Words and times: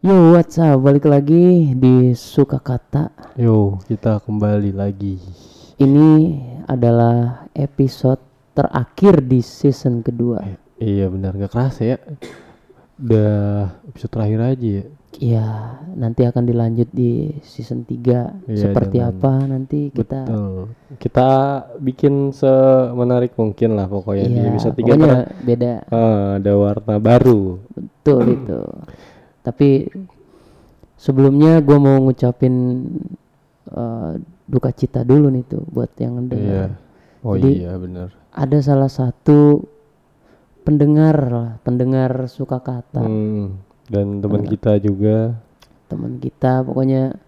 Yo, 0.00 0.32
what's 0.32 0.56
up? 0.56 0.80
Balik 0.80 1.04
lagi 1.04 1.76
di 1.76 2.16
Suka 2.16 2.56
Kata. 2.56 3.12
Yo, 3.36 3.76
kita 3.84 4.16
kembali 4.24 4.72
lagi. 4.72 5.20
Ini 5.76 6.08
adalah 6.64 7.44
episode 7.52 8.20
terakhir 8.56 9.20
di 9.20 9.44
season 9.44 10.00
kedua. 10.00 10.40
Iya 10.80 11.12
benar, 11.12 11.36
nggak 11.36 11.52
kerasa 11.52 11.82
ya. 11.84 11.96
Udah 12.96 13.76
episode 13.84 14.12
terakhir 14.12 14.40
aja 14.40 14.68
ya. 14.80 14.84
Iya, 15.20 15.46
nanti 15.98 16.22
akan 16.22 16.44
dilanjut 16.46 16.88
di 16.94 17.34
season 17.42 17.82
3. 17.82 18.40
Iya, 18.46 18.70
Seperti 18.70 19.02
jangan- 19.02 19.10
apa 19.18 19.32
nanti 19.44 19.80
kita 19.90 20.20
Betul. 20.24 20.64
Kita 20.96 21.28
bikin 21.76 22.30
semenarik 22.30 23.34
mungkin 23.34 23.74
lah 23.74 23.84
pokoknya 23.84 24.24
di 24.24 24.38
Iya, 24.38 24.48
episode 24.48 24.76
3 24.78 24.94
pokoknya 24.96 25.18
beda. 25.44 25.72
ada 26.38 26.52
warna 26.56 26.96
baru. 26.96 27.58
Betul 27.68 28.22
itu. 28.32 28.60
Tapi 29.40 29.88
sebelumnya 30.94 31.58
gue 31.58 31.76
mau 31.76 31.96
ngucapin 32.00 32.54
eh, 33.66 34.12
duka 34.44 34.70
cita 34.70 35.00
dulu 35.00 35.30
nih 35.30 35.44
tuh 35.46 35.62
buat 35.64 35.90
yang 35.96 36.18
Iya. 36.18 36.28
dengar. 36.28 36.68
Oh 37.22 37.34
Jadi- 37.36 37.60
iya 37.60 37.72
benar. 37.76 38.08
Ada 38.30 38.58
salah 38.64 38.88
satu 38.88 39.62
pendengar 40.60 41.16
lah, 41.26 41.50
pendengar 41.62 42.26
suka 42.26 42.58
kata. 42.58 43.00
Hmm, 43.00 43.58
dan 43.86 44.18
teman 44.18 44.42
kita 44.44 44.78
juga 44.78 45.34
teman 45.86 46.18
kita 46.18 46.62
pokoknya 46.62 47.18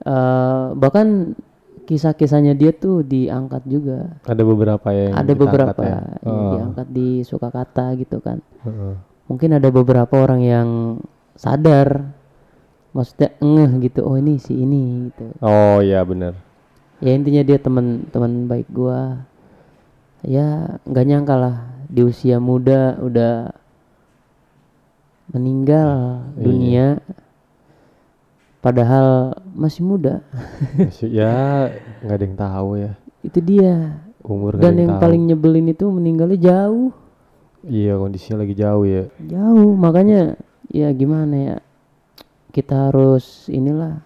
eh 0.00 0.64
bahkan 0.74 1.36
kisah-kisahnya 1.84 2.54
dia 2.54 2.72
tuh 2.72 3.04
diangkat 3.04 3.60
juga 3.66 4.16
ada 4.24 4.40
beberapa 4.40 4.88
yang 4.88 5.12
ada 5.12 5.32
beberapa 5.34 5.74
angkat 5.76 5.84
ya. 5.84 6.00
yang 6.24 6.38
Oh, 6.40 6.52
diangkat 6.56 6.86
di 6.88 7.08
suka 7.20 7.52
kata 7.52 7.98
gitu 7.98 8.16
kan 8.22 8.40
heeh. 8.64 8.94
Mungkin 9.30 9.54
ada 9.54 9.70
beberapa 9.70 10.10
orang 10.18 10.42
yang 10.42 10.68
sadar 11.34 12.10
maksudnya 12.90 13.30
ngeh 13.38 13.72
gitu 13.80 14.02
oh 14.02 14.18
ini 14.18 14.36
si 14.36 14.58
ini 14.58 15.06
gitu 15.06 15.30
Oh 15.38 15.78
iya 15.78 16.02
benar. 16.02 16.34
ya 16.98 17.14
intinya 17.14 17.40
dia 17.40 17.56
teman 17.56 18.10
teman 18.10 18.44
baik 18.44 18.66
gua 18.68 19.22
ya 20.20 20.74
nggak 20.82 21.06
nyangka 21.06 21.34
lah 21.34 21.56
di 21.86 22.02
usia 22.02 22.36
muda 22.36 22.98
udah 22.98 23.54
meninggal 25.30 25.90
Iya. 26.34 26.42
dunia 26.42 26.86
padahal 28.60 29.06
masih 29.54 29.80
muda 29.80 30.20
Masih- 30.76 31.14
ya 31.14 31.70
nggak 32.02 32.12
ada 32.12 32.24
yang 32.26 32.36
tahu 32.36 32.68
ya. 32.76 32.92
itu 33.22 33.38
dia 33.38 33.74
Umur 34.20 34.58
dan 34.58 34.74
yang, 34.74 34.76
yang 34.76 34.92
tahu. 34.98 35.02
paling 35.06 35.22
nyebelin 35.24 35.66
itu 35.70 35.86
meninggalnya 35.88 36.36
jauh 36.36 36.92
Iya 37.60 37.92
kondisinya 37.94 38.40
lagi 38.40 38.56
jauh 38.56 38.84
ya. 38.84 39.04
jauh 39.20 39.76
makanya 39.76 40.40
ya 40.66 40.88
gimana 40.90 41.36
ya 41.36 41.56
kita 42.50 42.88
harus 42.88 43.46
inilah 43.46 44.00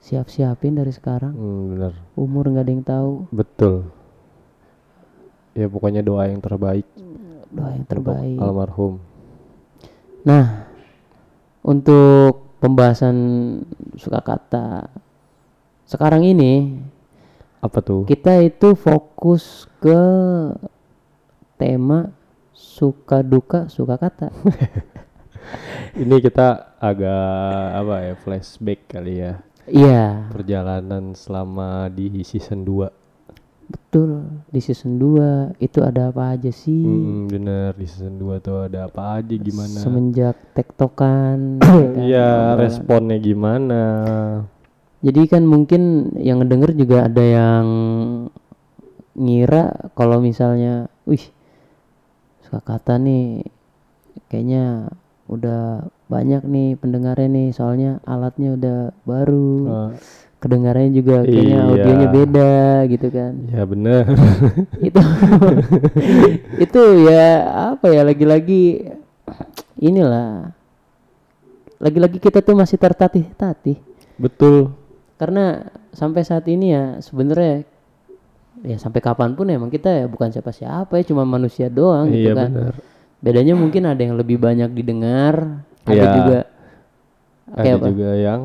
siap-siapin 0.00 0.72
dari 0.72 0.88
sekarang 0.88 1.34
Hmm, 1.34 1.62
benar. 1.70 1.92
umur 2.14 2.48
nggak 2.48 2.64
ada 2.64 2.72
yang 2.72 2.82
tahu 2.82 3.12
Betul. 3.28 3.90
Ya 5.52 5.66
pokoknya 5.66 6.00
doa 6.00 6.26
yang 6.26 6.40
terbaik 6.40 6.86
doa 7.48 7.70
yang 7.70 7.82
untuk 7.82 7.92
terbaik 7.92 8.36
almarhum. 8.38 8.92
Nah, 10.22 10.66
untuk 11.62 12.56
pembahasan 12.58 13.16
suka 13.94 14.18
kata 14.18 14.88
sekarang 15.84 16.24
ini 16.24 16.82
Apa 17.58 17.78
tuh? 17.80 18.02
kita 18.04 18.40
itu 18.40 18.74
fokus 18.74 19.64
ke 19.78 20.00
tema 21.56 22.10
suka 22.56 23.20
duka 23.20 23.68
suka 23.68 24.00
kata. 24.00 24.32
Ini 26.00 26.16
kita 26.24 26.80
agak 26.80 27.28
apa 27.76 27.94
ya 28.02 28.14
flashback 28.18 28.90
kali 28.90 29.22
ya 29.22 29.46
Iya, 29.66 30.30
perjalanan 30.30 31.18
selama 31.18 31.90
di 31.90 32.22
season 32.22 32.62
2 32.62 32.86
betul. 33.66 34.22
Di 34.46 34.62
season 34.62 34.94
2 34.94 35.58
itu 35.58 35.82
ada 35.82 36.14
apa 36.14 36.38
aja 36.38 36.54
sih? 36.54 36.86
Hmm, 36.86 37.26
bener 37.26 37.74
di 37.74 37.86
season 37.90 38.14
2 38.14 38.38
tuh 38.38 38.70
ada 38.70 38.86
apa 38.86 39.18
aja 39.18 39.34
gimana? 39.34 39.78
Semenjak 39.82 40.38
tektokan. 40.54 41.58
ya 41.62 41.66
kan, 41.66 41.98
Iya 41.98 42.30
responnya 42.54 43.18
gimana? 43.18 43.82
Jadi 45.02 45.20
kan 45.26 45.42
mungkin 45.42 46.14
yang 46.14 46.46
ngedenger 46.46 46.78
juga 46.78 47.10
ada 47.10 47.24
yang 47.26 47.66
ngira 49.18 49.90
kalau 49.98 50.22
misalnya, 50.22 50.86
wih, 51.02 51.26
suka 52.46 52.62
kata 52.62 52.94
nih, 52.96 53.42
kayaknya 54.30 54.94
udah 55.26 55.82
banyak 56.06 56.46
nih 56.46 56.78
pendengarnya 56.78 57.26
nih, 57.26 57.48
soalnya 57.50 57.98
alatnya 58.06 58.54
udah 58.54 58.78
baru, 59.02 59.50
Eh, 59.66 59.90
kedengarannya 60.38 60.92
juga 60.94 61.26
kayaknya 61.26 61.58
iya. 61.58 61.66
audionya 61.66 62.08
beda 62.08 62.54
gitu 62.86 63.06
kan. 63.10 63.32
ya 63.50 63.62
bener. 63.66 64.04
itu, 64.88 65.00
itu 66.64 66.80
ya 67.04 67.26
apa 67.74 67.86
ya 67.90 68.06
lagi-lagi 68.06 68.86
inilah, 69.76 70.54
lagi-lagi 71.76 72.16
kita 72.16 72.40
tuh 72.40 72.54
masih 72.54 72.78
tertatih-tatih 72.78 73.76
Betul. 74.16 74.72
karena 75.18 75.66
sampai 75.92 76.22
saat 76.22 76.46
ini 76.46 76.72
ya 76.72 76.84
sebenarnya 77.02 77.66
ya 78.64 78.76
sampai 78.76 79.00
kapan 79.00 79.36
pun 79.36 79.44
emang 79.48 79.68
kita 79.68 79.88
ya 79.92 80.04
bukan 80.06 80.32
siapa-siapa 80.32 80.96
ya 80.96 81.04
cuma 81.04 81.28
manusia 81.28 81.68
doang 81.68 82.08
gitu 82.08 82.32
iya 82.32 82.38
kan 82.38 82.50
bener. 82.52 82.74
bedanya 83.20 83.54
mungkin 83.54 83.82
ada 83.84 84.00
yang 84.00 84.16
lebih 84.16 84.40
banyak 84.40 84.70
didengar 84.72 85.60
ada 85.84 85.92
Iya. 85.92 86.10
juga 86.14 86.40
Ada 87.46 87.68
apa 87.78 87.86
juga 87.88 88.10
yang 88.16 88.40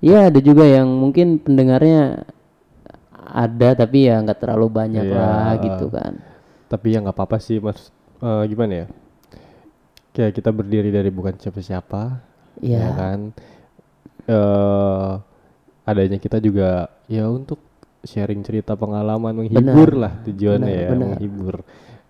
ya 0.00 0.18
ada 0.30 0.40
juga 0.40 0.64
yang 0.64 0.88
mungkin 0.88 1.40
pendengarnya 1.40 2.24
ada 3.30 3.68
tapi 3.74 4.06
ya 4.06 4.18
nggak 4.20 4.38
terlalu 4.38 4.66
banyak 4.70 5.06
Iya. 5.06 5.16
lah 5.16 5.50
gitu 5.58 5.86
kan 5.90 6.12
tapi 6.68 6.94
ya 6.94 7.02
nggak 7.02 7.16
apa-apa 7.16 7.42
sih 7.42 7.58
mas. 7.58 7.90
Eh, 8.20 8.44
gimana 8.46 8.84
ya? 8.84 8.86
Kayak 10.14 10.38
kita 10.38 10.54
berdiri 10.54 10.94
dari 10.94 11.10
bukan 11.10 11.34
siapa-siapa. 11.34 12.22
Iya. 12.60 12.78
ya 12.78 12.88
kan 12.94 13.18
eh 14.28 15.10
adanya 15.82 16.18
kita 16.20 16.38
juga 16.38 16.86
ya 17.08 17.26
untuk 17.26 17.58
sharing 18.02 18.40
cerita 18.40 18.72
pengalaman 18.74 19.44
menghibur 19.44 19.92
lah 19.94 20.12
tujuannya 20.24 20.66
Benar, 20.66 20.80
ya 20.80 20.88
benar. 20.90 21.06
menghibur 21.14 21.54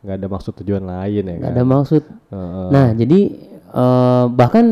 nggak 0.01 0.17
ada 0.17 0.29
maksud 0.31 0.53
tujuan 0.63 0.85
lain 0.85 1.23
ya 1.23 1.35
nggak 1.37 1.45
kan 1.45 1.53
ada 1.53 1.65
maksud 1.67 2.03
Heeh. 2.31 2.69
nah 2.71 2.87
jadi 2.95 3.21
eh, 3.69 4.25
bahkan 4.31 4.67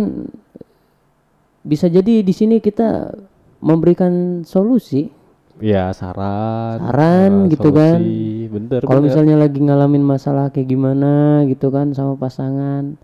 bisa 1.60 1.86
jadi 1.86 2.22
di 2.22 2.32
sini 2.32 2.62
kita 2.62 3.12
memberikan 3.60 4.40
solusi 4.42 5.10
ya 5.58 5.90
saran 5.90 6.78
Saran 6.80 7.32
eh, 7.44 7.50
gitu 7.52 7.68
kan. 7.74 7.98
solusi. 7.98 8.46
bener 8.48 8.80
Kalau 8.86 9.00
bener. 9.02 9.08
misalnya 9.10 9.36
lagi 9.36 9.58
ngalamin 9.58 10.04
masalah 10.06 10.48
kayak 10.48 10.70
gimana 10.70 11.42
gitu 11.50 11.68
kan 11.68 11.90
sama 11.92 12.14
pasangan, 12.14 12.94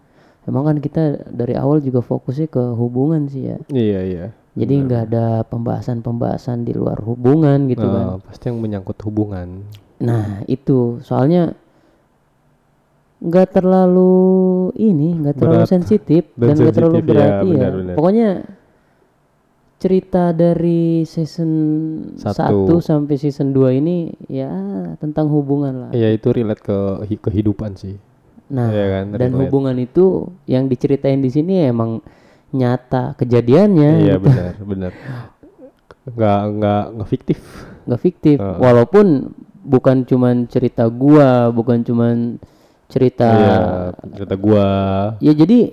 emang 0.46 0.62
kan 0.64 0.76
kita 0.78 1.02
dari 1.28 1.58
awal 1.58 1.82
juga 1.82 1.98
fokusnya 2.00 2.46
ke 2.46 2.62
hubungan 2.78 3.26
sih 3.26 3.50
ya. 3.52 3.58
iya 3.74 4.00
iya 4.06 4.26
Jadi 4.54 4.74
nggak 4.80 5.02
ada 5.08 5.26
pembahasan-pembahasan 5.42 6.62
di 6.62 6.72
luar 6.72 7.02
hubungan 7.02 7.66
gitu 7.66 7.82
kan. 7.82 8.04
Eh, 8.08 8.18
pasti 8.22 8.44
yang 8.46 8.58
menyangkut 8.58 8.98
hubungan 9.02 9.66
Nah 9.96 10.42
itu 10.46 10.98
soalnya 11.00 11.54
nggak 13.18 13.48
terlalu 13.52 14.14
ini, 14.76 15.16
nggak 15.16 15.34
terlalu 15.34 15.58
Berat. 15.60 15.70
sensitif 15.70 16.22
Dan 16.34 16.46
dan 16.46 16.54
nggak 16.60 16.74
terlalu 16.74 16.94
ya, 16.94 17.04
berat 17.04 17.32
ya. 17.32 17.42
benar-benar. 17.42 17.94
Pokoknya 17.94 18.28
cerita 19.76 20.30
dari 20.30 20.82
season 21.04 21.50
Satu. 22.16 22.64
1 22.70 22.80
sampai 22.80 23.14
season 23.14 23.50
2 23.50 23.74
ini 23.74 23.96
ya 24.26 24.48
tentang 24.96 25.28
hubungan 25.28 25.74
lah. 25.78 25.90
ya 25.92 26.08
itu 26.08 26.30
relate 26.30 26.62
ke 26.62 26.78
hi- 27.04 27.20
kehidupan 27.20 27.74
sih 27.74 27.96
Nah, 28.46 28.68
Iya 28.68 28.86
kan, 28.92 29.04
dan 29.10 29.32
relate. 29.32 29.40
hubungan 29.40 29.76
itu 29.78 30.04
yang 30.44 30.68
diceritain 30.68 31.18
di 31.18 31.28
sini 31.28 31.64
emang 31.64 32.04
nyata 32.54 33.18
kejadiannya, 33.18 33.90
iya 34.00 34.14
gitu. 34.14 34.24
benar 34.24 34.52
benar 34.62 34.92
nggak 36.04 36.40
nggak 36.54 36.82
nggak 36.94 37.08
fiktif 37.08 37.38
nggak 37.84 38.00
fiktif. 38.00 38.38
Heeh. 38.40 38.56
Walaupun 38.56 39.34
bukan 39.60 40.04
cuman 40.04 40.44
cerita 40.46 40.84
gua, 40.86 41.50
bukan 41.50 41.80
cuman 41.80 42.36
cerita. 42.86 43.28
iya 43.28 43.56
cerita 44.12 44.36
gua 44.36 44.66
Ya 45.18 45.32
jadi 45.32 45.72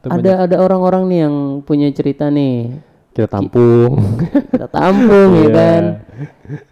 Kita 0.00 0.16
ada 0.16 0.32
ada 0.44 0.56
orang-orang 0.58 1.02
nih 1.08 1.18
yang 1.22 1.36
punya 1.60 1.86
cerita 1.92 2.28
nih 2.28 2.72
kita 3.10 3.28
tampung 3.28 4.00
kita 4.48 4.64
tampung 4.66 5.30
ya 5.34 5.42
Iya. 5.44 5.50
kan. 5.52 5.82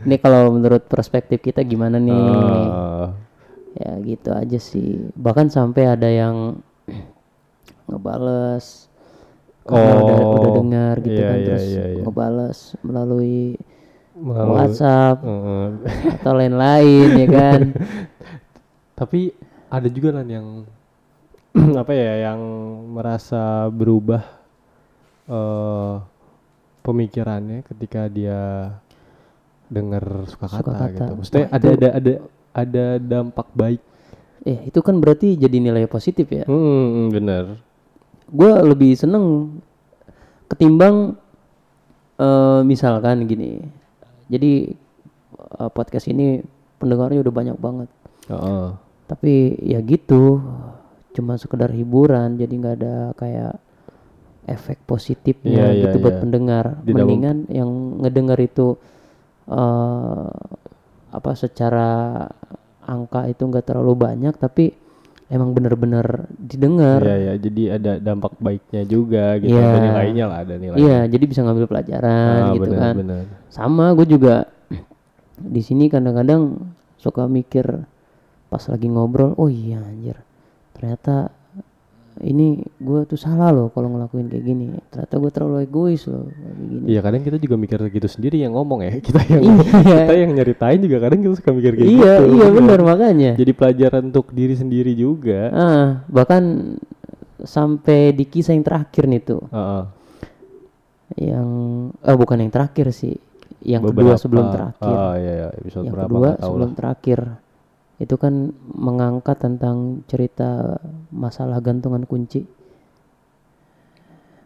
Ini 0.07 0.17
kalau 0.17 0.49
menurut 0.51 0.87
perspektif 0.87 1.39
kita 1.39 1.61
gimana 1.61 2.01
nih? 2.01 2.17
Eh, 2.17 3.07
ya 3.79 3.93
gitu 4.01 4.31
aja 4.33 4.59
sih 4.59 5.13
bahkan 5.15 5.47
sampai 5.47 5.87
ada 5.87 6.09
yang 6.09 6.57
ngebales 7.87 8.88
karena 9.69 9.93
udah, 9.95 10.17
Oh, 10.19 10.33
udah 10.35 10.51
dengar 10.57 10.95
gitu 10.99 11.13
iya, 11.15 11.29
kan 11.29 11.37
iya, 11.37 11.47
terus 11.47 11.65
iya, 11.67 11.85
iya. 11.87 12.01
ngebales 12.01 12.59
melalui 12.81 13.41
melalui- 14.13 14.55
WhatsApp 14.57 15.17
Heeh. 15.23 15.67
atau 16.17 16.33
lain-lain 16.35 17.09
ya 17.15 17.27
kan 17.29 17.61
tapi 18.99 19.31
ada 19.69 19.87
juga 19.87 20.17
kan 20.17 20.27
yang 20.27 20.47
apa 21.81 21.93
ya 21.93 22.13
yang 22.27 22.41
merasa 22.91 23.43
berubah 23.69 24.25
eh 25.27 25.95
pemikirannya 26.81 27.61
ketika 27.63 28.09
dia 28.09 28.73
dengar 29.69 30.25
suka 30.25 30.49
kata 30.49 30.57
Sukakata. 30.57 30.89
gitu. 30.89 31.13
Maksudnya 31.15 31.45
Wah, 31.45 31.53
ada 31.53 31.69
itu- 31.69 31.77
ada 31.77 31.89
ada 31.93 32.13
ada 32.57 32.85
dampak 32.97 33.49
baik. 33.53 33.81
Eh, 34.41 34.59
itu 34.65 34.81
kan 34.81 34.97
berarti 34.97 35.37
jadi 35.37 35.61
nilai 35.61 35.85
positif 35.85 36.25
ya. 36.27 36.49
Hmm, 36.49 37.13
bener. 37.13 37.61
Gue 38.29 38.53
lebih 38.65 38.93
seneng 38.95 39.59
ketimbang 40.49 41.17
eh, 42.21 42.61
misalkan 42.65 43.25
gini 43.25 43.61
jadi 44.29 44.73
eh, 45.59 45.71
podcast 45.73 46.09
ini 46.09 46.45
pendengarnya 46.79 47.21
udah 47.25 47.35
banyak 47.35 47.57
banget 47.59 47.91
Heeh. 48.29 48.67
tapi 49.09 49.57
ya 49.65 49.81
gitu 49.83 50.41
cuma 51.17 51.41
sekedar 51.41 51.73
hiburan 51.73 52.39
jadi 52.39 52.53
nggak 52.53 52.77
ada 52.79 52.97
kayak 53.17 53.55
efek 54.49 54.81
positifnya 54.89 55.73
iya, 55.73 55.83
gitu 55.89 56.01
buat 56.01 56.17
iya. 56.17 56.23
pendengar 56.23 56.65
mem- 56.85 56.95
mendingan 56.97 57.37
yang 57.53 57.71
ngedengar 58.01 58.39
itu 58.41 58.77
eh 59.49 60.29
apa 61.09 61.33
secara 61.33 62.25
angka 62.85 63.25
itu 63.29 63.41
nggak 63.49 63.65
terlalu 63.65 63.97
banyak 63.97 64.37
tapi 64.37 64.77
emang 65.29 65.53
bener-bener 65.53 66.25
didengar 66.41 67.05
Iya 67.05 67.17
ya, 67.17 67.33
jadi 67.37 67.63
ada 67.77 67.93
dampak 68.01 68.33
baiknya 68.41 68.83
juga 68.89 69.37
gitu. 69.39 69.53
Iya. 69.53 69.65
Ada 69.65 69.79
nilainya 69.85 70.25
lah, 70.25 70.39
ada 70.45 70.55
nilainya. 70.57 70.81
Iya, 70.81 70.99
jadi 71.13 71.25
bisa 71.29 71.41
ngambil 71.45 71.67
pelajaran 71.69 72.37
Ah, 72.41 72.53
gitu 72.57 72.63
bener, 72.65 72.81
kan. 72.81 72.95
bener. 72.97 73.23
Sama 73.53 73.93
gue 73.93 74.07
juga 74.09 74.49
di 75.55 75.61
sini 75.61 75.93
kadang-kadang 75.93 76.57
suka 76.97 77.29
mikir 77.29 77.85
pas 78.49 78.65
lagi 78.65 78.89
ngobrol, 78.89 79.37
oh 79.37 79.53
iya 79.53 79.85
anjir. 79.85 80.17
Ternyata 80.73 81.29
ini 82.19 82.47
gue 82.77 83.01
tuh 83.05 83.15
salah 83.15 83.49
loh 83.49 83.71
kalau 83.71 83.89
ngelakuin 83.89 84.27
kayak 84.27 84.43
gini. 84.43 84.67
Ternyata 84.89 85.15
gue 85.17 85.31
terlalu 85.31 85.57
egois 85.63 86.03
loh 86.05 86.27
kayak 86.27 86.55
gini. 86.59 86.85
Iya 86.87 87.01
kadang 87.01 87.23
kita 87.23 87.37
juga 87.37 87.55
mikir 87.55 87.79
gitu 87.89 88.09
sendiri 88.09 88.37
yang 88.39 88.53
ngomong 88.53 88.83
ya. 88.83 88.99
Kita 89.07 89.21
yang 89.25 89.43
Iya. 89.45 89.63
kita 90.03 90.15
yang 90.15 90.31
nyeritain 90.33 90.79
juga 90.79 90.97
kadang 90.99 91.21
kita 91.21 91.35
suka 91.35 91.51
mikir 91.53 91.73
kayak 91.75 91.89
iya, 91.89 92.15
gitu. 92.19 92.35
iya 92.35 92.47
benar 92.51 92.79
makanya. 92.81 93.33
Jadi 93.35 93.53
pelajaran 93.53 94.03
untuk 94.09 94.27
diri 94.31 94.55
sendiri 94.55 94.93
juga. 94.93 95.41
Ah, 95.51 95.87
bahkan 96.07 96.75
sampai 97.39 98.11
di 98.11 98.25
kisah 98.25 98.51
yang 98.51 98.67
terakhir 98.67 99.07
nih 99.07 99.23
tuh, 99.23 99.43
Heeh. 99.49 99.83
yang 101.31 101.49
eh 101.95 102.17
bukan 102.19 102.39
yang 102.39 102.51
terakhir 102.51 102.91
sih, 102.91 103.15
yang 103.63 103.81
Beberapa- 103.81 104.15
kedua 104.15 104.15
sebelum 104.19 104.45
terakhir. 104.51 104.91
Oh 104.91 105.15
iya, 105.15 105.33
iya. 105.33 105.49
yang 105.55 105.95
kedua 105.95 106.31
sebelum 106.37 106.71
lah. 106.71 106.77
terakhir 106.77 107.19
itu 107.99 108.15
kan 108.15 108.55
mengangkat 108.65 109.37
tentang 109.37 110.07
cerita 110.07 110.79
masalah 111.11 111.59
gantungan 111.59 112.03
kunci 112.03 112.47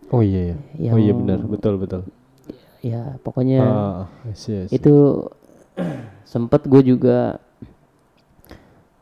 Oh 0.08 0.20
iya, 0.20 0.56
iya. 0.76 0.90
oh 0.92 1.00
iya 1.00 1.12
yang- 1.12 1.20
benar, 1.24 1.38
betul 1.42 1.74
betul. 1.76 2.02
ya 2.82 3.16
pokoknya 3.18 3.60
Ah, 3.62 4.00
I 4.26 4.34
see, 4.34 4.56
I 4.58 4.66
see. 4.68 4.76
itu 4.76 5.24
sempet 6.26 6.66
gue 6.66 6.82
juga 6.86 7.40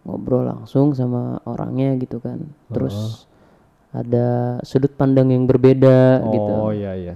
ngobrol 0.00 0.46
langsung 0.46 0.92
sama 0.92 1.38
orangnya 1.44 1.96
gitu 1.96 2.18
kan 2.18 2.40
terus 2.68 3.26
ada 3.90 4.58
sudut 4.62 4.94
pandang 4.94 5.28
yang 5.28 5.44
berbeda 5.44 6.22
gitu 6.24 6.52
Oh 6.52 6.70
iya 6.70 6.94
iya. 6.94 7.14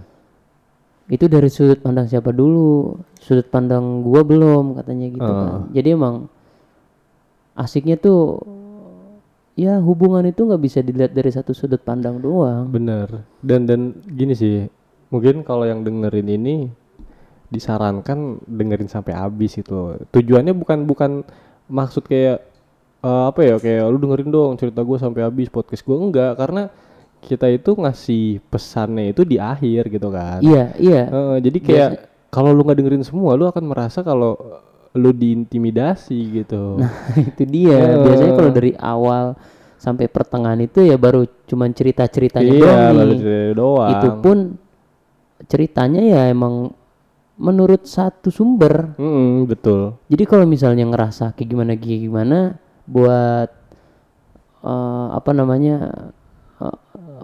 itu 1.07 1.29
dari 1.29 1.47
sudut 1.47 1.79
pandang 1.79 2.09
siapa 2.09 2.29
dulu 2.29 2.99
sudut 3.17 3.47
pandang 3.47 4.03
gua 4.03 4.21
belum 4.21 4.75
katanya 4.75 5.07
gitu 5.09 5.25
Ah. 5.25 5.39
kan 5.39 5.53
jadi 5.71 5.95
emang 5.95 6.27
asiknya 7.55 7.97
tuh 7.97 8.43
ya 9.55 9.79
hubungan 9.79 10.27
itu 10.27 10.43
nggak 10.43 10.63
bisa 10.63 10.79
dilihat 10.83 11.15
dari 11.15 11.31
satu 11.31 11.55
sudut 11.55 11.79
pandang 11.81 12.19
doang 12.19 12.67
Bener. 12.69 13.23
Dan 13.39 13.71
dan 13.71 13.81
gini 14.05 14.35
sih, 14.35 14.67
mungkin 15.09 15.47
kalau 15.47 15.63
yang 15.63 15.87
dengerin 15.87 16.27
ini 16.27 16.57
disarankan 17.49 18.43
dengerin 18.51 18.91
sampai 18.91 19.15
habis 19.15 19.55
itu. 19.55 19.95
Tujuannya 20.11 20.51
bukan 20.53 20.79
bukan 20.91 21.11
maksud 21.71 22.03
kayak 22.05 22.43
eh, 23.01 23.25
apa 23.31 23.41
ya 23.47 23.55
kayak 23.63 23.85
lu 23.89 23.99
dengerin 24.03 24.31
dong 24.31 24.53
cerita 24.59 24.83
gue 24.83 24.99
sampai 24.99 25.23
habis 25.23 25.47
podcast 25.47 25.87
gue 25.87 25.95
enggak 25.95 26.35
karena 26.35 26.67
kita 27.25 27.49
itu 27.49 27.73
ngasih 27.73 28.43
pesannya 28.53 29.15
itu 29.17 29.25
di 29.25 29.41
akhir 29.41 29.89
gitu 29.89 30.13
kan. 30.13 30.45
iya 30.45 30.75
iya 30.77 31.03
Eh, 31.09 31.37
jadi 31.41 31.59
kayak 31.63 31.91
kalau 32.29 32.51
lu 32.53 32.67
nggak 32.67 32.79
dengerin 32.83 33.07
semua 33.07 33.39
lu 33.39 33.47
akan 33.47 33.65
merasa 33.65 34.03
kalau 34.03 34.35
lu 34.95 35.11
diintimidasi 35.11 36.19
gitu. 36.37 36.77
nah 36.83 36.91
itu 37.17 37.43
dia 37.45 37.75
Ya. 37.75 37.99
biasanya 37.99 38.33
kalau 38.33 38.51
dari 38.51 38.73
awal 38.75 39.35
sampai 39.77 40.07
pertengahan 40.07 40.59
itu 40.59 40.81
ya 40.81 40.97
baru 40.97 41.27
cuman 41.45 41.71
cerita 41.71 42.07
ceritanya 42.07 42.49
iya, 42.49 42.63
doang 42.65 42.95
baru 42.97 43.13
cerita 43.15 43.53
doang. 43.53 43.91
itu 43.93 44.09
pun 44.19 44.39
ceritanya 45.45 46.01
ya 46.01 46.21
emang 46.27 46.73
menurut 47.35 47.85
satu 47.85 48.31
sumber 48.31 48.95
Mm, 48.97 49.45
betul. 49.45 49.99
Jadi 50.07 50.25
kalau 50.25 50.47
misalnya 50.47 50.87
ngerasa 50.87 51.35
kayak 51.35 51.49
gimana 51.51 51.73
kayak 51.75 52.01
gimana 52.01 52.39
buat 52.87 53.51
eh, 54.63 55.07
apa 55.13 55.31
namanya 55.35 55.77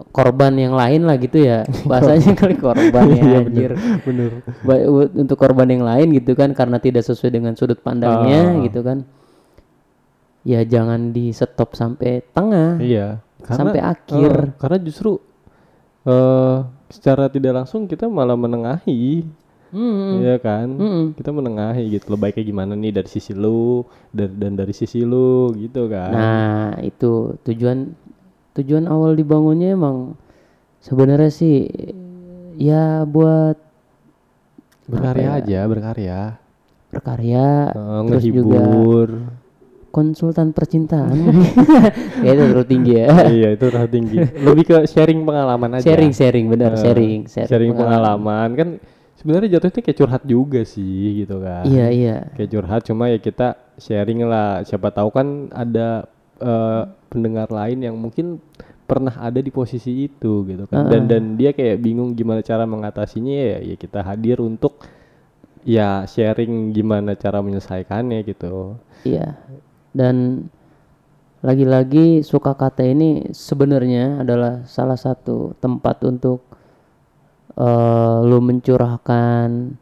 korban 0.09 0.53
yang 0.53 0.73
lain 0.73 1.05
lah 1.05 1.15
gitu 1.15 1.37
ya 1.37 1.61
bahasanya 1.89 2.33
kali 2.33 2.57
korban 2.57 3.05
ya 3.07 3.21
Iya, 3.27 3.37
anjir. 3.43 3.71
Bener. 4.01 4.31
U- 4.89 5.13
untuk 5.15 5.37
korban 5.37 5.67
yang 5.67 5.81
lain 5.81 6.09
gitu 6.11 6.33
kan 6.33 6.51
karena 6.51 6.77
tidak 6.77 7.05
sesuai 7.05 7.31
dengan 7.31 7.53
sudut 7.53 7.77
pandangnya 7.77 8.57
Ah. 8.57 8.61
gitu 8.65 8.81
kan. 8.81 9.05
Ya 10.41 10.65
jangan 10.65 11.13
di 11.13 11.29
stop 11.29 11.73
sampai 11.73 12.25
tengah. 12.27 12.81
Iya. 12.81 13.21
Sampai 13.41 13.77
akhir. 13.77 14.31
eh, 14.31 14.57
karena 14.57 14.77
justru 14.77 15.21
eh 16.01 16.57
secara 16.89 17.29
tidak 17.29 17.53
langsung 17.55 17.85
kita 17.85 18.09
malah 18.09 18.33
menengahi, 18.33 19.21
Hmm. 19.69 20.19
ya 20.19 20.35
kan? 20.35 20.67
Mm-mm. 20.67 21.05
Kita 21.15 21.29
menengahi 21.29 21.93
gitu. 21.93 22.09
Lo 22.09 22.17
baiknya 22.17 22.43
gimana 22.43 22.73
nih 22.73 22.91
dari 22.91 23.07
sisi 23.07 23.31
lu 23.31 23.85
dan, 24.09 24.35
dan 24.35 24.51
dari 24.53 24.73
sisi 24.73 24.99
lu 25.01 25.53
gitu 25.55 25.87
kan? 25.87 26.11
Nah, 26.11 26.69
itu 26.81 27.37
tujuan 27.39 27.93
tujuan 28.53 28.85
awal 28.85 29.15
dibangunnya 29.15 29.73
emang 29.73 30.19
sebenarnya 30.83 31.31
sih 31.31 31.69
ya 32.59 33.07
buat 33.07 33.55
berkarya 34.85 35.23
ya? 35.23 35.31
aja, 35.39 35.59
berkarya. 35.67 36.19
berkarya 36.91 37.47
Eh, 37.71 38.01
terus 38.11 38.23
juga 38.27 38.59
konsultan 39.91 40.51
percintaan 40.51 41.15
ya 42.25 42.31
itu 42.31 42.43
terlalu 42.47 42.67
tinggi 42.67 42.93
ya 42.99 43.07
iya, 43.27 43.49
itu 43.55 43.63
udah 43.67 43.87
tinggi. 43.87 44.17
Lebih 44.19 44.63
ke 44.67 44.75
sharing 44.87 45.23
pengalaman 45.23 45.79
aja. 45.79 45.83
sharing 45.83 46.11
sharing 46.11 46.45
benar 46.47 46.75
Eh, 46.75 46.79
sharing 46.79 47.27
sharing, 47.27 47.47
sharing 47.47 47.71
pengalaman 47.71 48.49
kan 48.55 48.67
sebenarnya 49.15 49.59
jatuhnya 49.59 49.81
kayak 49.83 49.97
curhat 49.99 50.23
juga 50.27 50.59
sih 50.67 51.23
gitu 51.23 51.39
kan. 51.39 51.63
iya 51.63 51.87
iya 51.87 52.17
kayak 52.35 52.49
curhat 52.51 52.81
cuma 52.83 53.07
ya 53.07 53.19
kita 53.19 53.55
sharing 53.79 54.19
lah 54.27 54.63
siapa 54.63 54.91
tahu 54.91 55.11
kan 55.11 55.51
ada 55.51 56.07
eh, 56.41 56.83
pendengar 57.13 57.47
lain 57.53 57.79
yang 57.85 57.95
mungkin 57.95 58.41
pernah 58.91 59.15
ada 59.23 59.39
di 59.39 59.47
posisi 59.47 60.11
itu 60.11 60.43
gitu 60.43 60.67
kan. 60.67 60.91
Dan 60.91 61.07
dan 61.07 61.23
dia 61.39 61.55
kayak 61.55 61.79
bingung 61.79 62.11
gimana 62.11 62.43
cara 62.43 62.67
mengatasinya 62.67 63.31
ya 63.31 63.57
ya 63.63 63.75
kita 63.79 64.03
hadir 64.03 64.43
untuk 64.43 64.83
ya 65.63 66.03
sharing 66.03 66.75
gimana 66.75 67.15
cara 67.15 67.39
menyelesaikannya 67.39 68.19
gitu. 68.27 68.75
Iya. 69.07 69.39
Dan 69.95 70.47
lagi-lagi 71.39 72.21
suka 72.21 72.51
kata 72.53 72.83
ini 72.83 73.31
sebenarnya 73.31 74.27
adalah 74.27 74.67
salah 74.67 74.99
satu 74.99 75.55
tempat 75.63 76.03
untuk 76.03 76.43
eh 77.55 78.17
lu 78.27 78.43
mencurahkan 78.43 79.79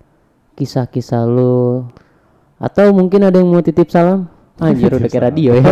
kisah-kisah 0.54 1.26
lu. 1.26 1.82
Atau 2.62 2.94
mungkin 2.94 3.26
ada 3.26 3.42
yang 3.42 3.50
mau 3.50 3.64
titip 3.66 3.90
salam 3.90 4.30
anjir 4.60 4.92
udah 4.92 5.10
kayak 5.10 5.26
radio 5.32 5.52
ya 5.56 5.72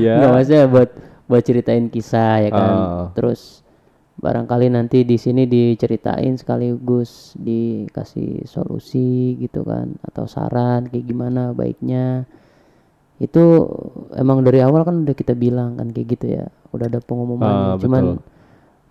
iya 0.00 0.14
Nggak 0.20 0.30
maksudnya 0.32 0.64
buat 0.68 0.90
buat 1.24 1.42
ceritain 1.44 1.88
kisah 1.88 2.48
ya 2.48 2.50
kan. 2.52 2.74
Ah. 2.76 3.04
Terus 3.16 3.64
barangkali 4.14 4.70
nanti 4.70 5.02
di 5.02 5.18
sini 5.18 5.44
diceritain 5.44 6.38
sekaligus 6.38 7.34
dikasih 7.34 8.46
solusi 8.46 9.34
gitu 9.42 9.66
kan 9.66 9.98
atau 10.04 10.28
saran 10.28 10.88
kayak 10.88 11.04
gimana 11.08 11.50
baiknya. 11.56 12.28
Itu 13.16 13.70
emang 14.14 14.42
dari 14.44 14.60
awal 14.60 14.84
kan 14.84 15.06
udah 15.06 15.16
kita 15.16 15.32
bilang 15.32 15.80
kan 15.80 15.90
kayak 15.90 16.08
gitu 16.18 16.26
ya. 16.40 16.44
Udah 16.74 16.86
ada 16.90 17.00
pengumumannya. 17.00 17.66
Ah, 17.74 17.78
Cuman 17.80 18.04
betul. 18.04 18.33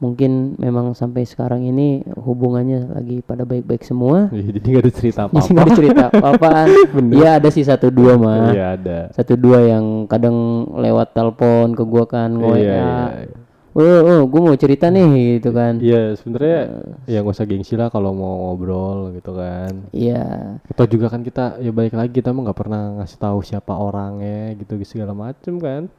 Mungkin 0.03 0.59
memang 0.59 0.91
sampai 0.91 1.23
sekarang 1.23 1.63
ini 1.63 2.03
hubungannya 2.19 2.91
lagi 2.91 3.23
pada 3.23 3.47
baik-baik 3.47 3.87
semua. 3.87 4.27
jadi 4.35 4.59
nggak 4.59 4.83
ada 4.83 4.91
cerita 4.91 5.19
apa 5.31 5.33
Jadi 5.39 5.49
nggak 5.55 5.63
ada 5.63 5.75
cerita 5.79 6.03
apa-apaan. 6.11 6.67
Iya 7.23 7.29
ada 7.39 7.49
sih 7.53 7.63
satu 7.63 7.87
dua 7.87 8.19
mah 8.19 8.51
iya 8.51 8.75
ada 8.75 8.99
satu 9.15 9.39
dua 9.39 9.63
yang 9.63 10.09
kadang 10.11 10.67
lewat 10.75 11.15
telepon 11.15 11.71
ke 11.71 11.83
gua 11.87 12.03
kan 12.03 12.35
iya, 12.35 12.43
WA. 12.43 12.59
iya. 12.59 12.91
Oh, 13.73 13.81
oh, 13.81 14.21
gua 14.29 14.53
mau 14.53 14.57
cerita 14.59 14.93
nih 14.93 15.41
gitu 15.41 15.49
kan. 15.49 15.81
Iya 15.81 16.13
sebenarnya 16.19 16.59
ya 17.09 17.25
nggak 17.25 17.33
usah 17.33 17.47
gengsi 17.49 17.73
lah 17.73 17.89
kalau 17.89 18.13
mau 18.13 18.51
ngobrol 18.51 19.15
gitu 19.17 19.33
kan 19.33 19.87
Iya. 19.95 20.59
Atau 20.69 20.85
juga 20.85 21.09
kan 21.09 21.23
kita 21.23 21.57
ya 21.63 21.71
balik 21.73 21.95
lagi 21.95 22.11
kita 22.21 22.29
mah 22.35 22.51
nggak 22.51 22.59
pernah 22.59 23.01
ngasih 23.01 23.17
tahu 23.17 23.39
siapa 23.41 23.73
orangnya 23.73 24.53
gitu 24.59 24.77
segala 24.83 25.15
macem 25.15 25.57
kan. 25.57 25.89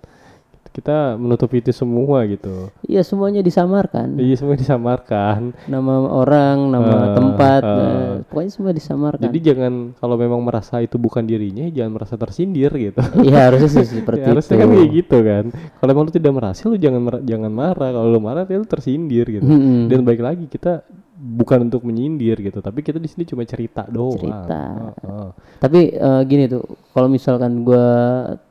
Kita 0.70 1.14
menutup 1.14 1.50
itu 1.52 1.70
semua 1.70 2.24
gitu. 2.24 2.70
Iya 2.84 3.02
semuanya 3.02 3.40
disamarkan. 3.40 4.16
Iya 4.16 4.34
semua 4.38 4.54
disamarkan. 4.54 5.52
Nama 5.66 5.94
orang, 6.08 6.56
nama 6.70 6.92
Eh, 6.94 7.14
tempat, 7.14 7.62
eh. 7.62 7.78
eh, 7.78 8.12
pokoknya 8.26 8.50
semua 8.50 8.72
disamarkan. 8.72 9.22
Jadi 9.22 9.38
jangan 9.42 9.72
kalau 9.96 10.16
memang 10.16 10.40
merasa 10.40 10.80
itu 10.80 10.96
bukan 10.96 11.22
dirinya, 11.22 11.66
jangan 11.68 11.92
merasa 11.92 12.14
tersindir 12.14 12.70
gitu. 12.72 13.02
Iya 13.20 13.50
harusnya 13.50 13.70
sih 13.70 14.00
seperti 14.00 14.22
Ya, 14.24 14.30
harusnya 14.32 14.54
itu. 14.56 14.62
kan 14.62 14.68
kayak 14.72 14.90
gitu 14.94 15.18
kan. 15.20 15.44
Kalau 15.52 15.90
emang 15.90 16.04
lu 16.06 16.12
tidak 16.12 16.32
merasa, 16.32 16.60
lu 16.66 16.76
jangan 16.76 17.02
jangan 17.22 17.52
marah. 17.52 17.90
Kalau 17.92 18.08
lu 18.08 18.20
marah, 18.22 18.42
ya 18.44 18.56
lu 18.56 18.66
tersindir 18.66 19.26
gitu. 19.28 19.44
Mm-mm. 19.44 19.86
Dan 19.86 20.02
baik 20.02 20.22
lagi 20.22 20.46
kita 20.46 20.82
bukan 21.14 21.70
untuk 21.70 21.86
menyindir 21.86 22.36
gitu, 22.36 22.58
tapi 22.58 22.82
kita 22.82 22.98
di 22.98 23.06
sini 23.06 23.24
cuma 23.24 23.46
cerita 23.46 23.86
doang. 23.86 24.18
Cerita. 24.18 24.62
Heeh. 25.00 25.28
Tapi 25.56 25.80
eh, 25.90 26.22
gini 26.26 26.44
tuh, 26.46 26.60
kalau 26.90 27.06
misalkan 27.06 27.64
gua 27.64 27.86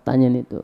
tanya 0.02 0.32
nih 0.32 0.44
tuh, 0.48 0.64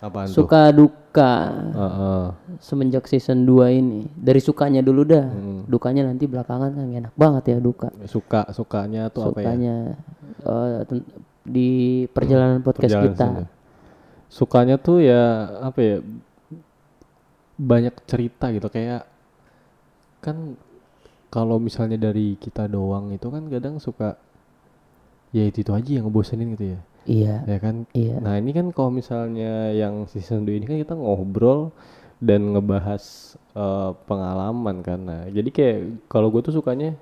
Apaan 0.00 0.26
tuh? 0.26 0.36
suka 0.40 0.72
duka 0.72 1.32
Heeh. 1.70 2.24
semenjak 2.56 3.04
season 3.04 3.44
2 3.44 3.68
ini, 3.70 4.08
dari 4.10 4.40
sukanya 4.40 4.80
dulu 4.80 5.04
dah, 5.04 5.28
Hmm. 5.28 5.68
dukanya 5.68 6.08
nanti 6.08 6.24
belakangan 6.24 6.72
kan 6.72 6.88
enak 6.88 7.12
banget 7.14 7.44
ya 7.46 7.58
duka. 7.58 7.92
Suka 8.04 8.48
sukanya 8.50 9.08
tuh 9.08 9.28
apa 9.28 9.38
ya? 9.38 9.44
Sukanya 9.44 9.76
ten- 10.84 11.08
di 11.40 11.68
perjalanan 12.06 12.60
podcast 12.60 12.90
Perjalanan 12.90 13.12
kita. 13.12 13.26
sini. 13.26 13.44
Sukanya 14.26 14.76
tuh 14.76 14.98
ya 15.00 15.22
apa 15.60 15.78
ya? 15.78 15.96
Banyak 17.56 18.08
cerita 18.08 18.48
gitu 18.50 18.66
kayak 18.66 19.04
kan 20.18 20.56
kalau 21.28 21.56
misalnya 21.56 22.00
dari 22.00 22.34
kita 22.34 22.64
doang 22.64 23.12
itu 23.12 23.28
kan 23.28 23.44
kadang 23.46 23.76
suka 23.76 24.16
ya 25.30 25.44
itu 25.44 25.60
itu 25.60 25.70
aja 25.70 25.90
yang 25.92 26.08
ngebosenin 26.08 26.56
gitu 26.56 26.72
ya. 26.72 26.80
Iya, 27.08 27.48
Ya 27.48 27.56
kan? 27.64 27.84
iya. 27.96 28.20
Nah, 28.20 28.36
ini 28.40 28.50
kan 28.52 28.68
kalau 28.76 28.92
misalnya 28.92 29.72
yang 29.72 30.04
season 30.12 30.44
2 30.44 30.60
ini 30.60 30.66
kan 30.68 30.76
kita 30.80 30.94
ngobrol 30.96 31.72
dan 32.20 32.52
ngebahas 32.52 33.04
eh, 33.56 33.90
pengalaman 34.08 34.76
kan. 34.84 35.00
Nah, 35.08 35.22
jadi 35.32 35.48
kayak 35.56 35.78
kalau 36.12 36.28
gue 36.32 36.42
tuh 36.44 36.54
sukanya 36.60 36.92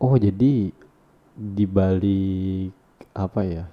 oh 0.00 0.14
jadi 0.16 0.72
di 1.36 1.66
balik 1.66 2.72
apa 3.16 3.42
ya? 3.46 3.64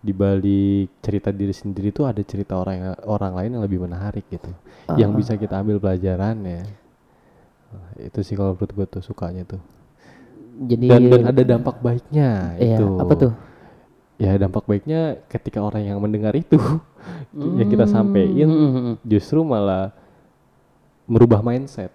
Di 0.00 0.12
balik 0.16 1.02
cerita 1.04 1.30
diri 1.34 1.52
sendiri 1.52 1.90
tuh 1.92 2.06
ada 2.10 2.22
cerita 2.24 2.54
orang 2.62 2.96
orang 3.08 3.32
lain 3.38 3.50
yang 3.58 3.64
lebih 3.66 3.80
menarik 3.86 4.26
gitu. 4.30 4.52
Yang 4.96 5.12
bisa 5.20 5.32
kita 5.40 5.60
ambil 5.62 5.78
pelajarannya. 5.82 6.62
Nah, 7.70 7.90
itu 8.06 8.18
sih 8.26 8.34
kalau 8.38 8.52
menurut 8.58 8.72
gue 8.76 8.86
tuh 8.98 9.02
sukanya 9.08 9.42
tuh. 9.46 9.60
Jadi 10.60 10.90
Dan, 10.90 11.08
dan 11.08 11.22
ada 11.30 11.42
dampak 11.46 11.80
baiknya 11.80 12.58
iya, 12.60 12.76
itu. 12.76 12.88
apa 13.00 13.12
tuh? 13.16 13.32
Ya 14.20 14.36
dampak 14.36 14.68
baiknya 14.68 15.16
ketika 15.26 15.58
orang 15.58 15.80
yang 15.82 15.96
mendengar 15.96 16.36
itu 16.36 16.60
yang 17.58 17.66
kita 17.66 17.88
sampein 17.88 18.36
Hmm, 18.44 18.94
justru 19.02 19.40
malah 19.40 19.96
merubah 21.08 21.40
mindset 21.40 21.90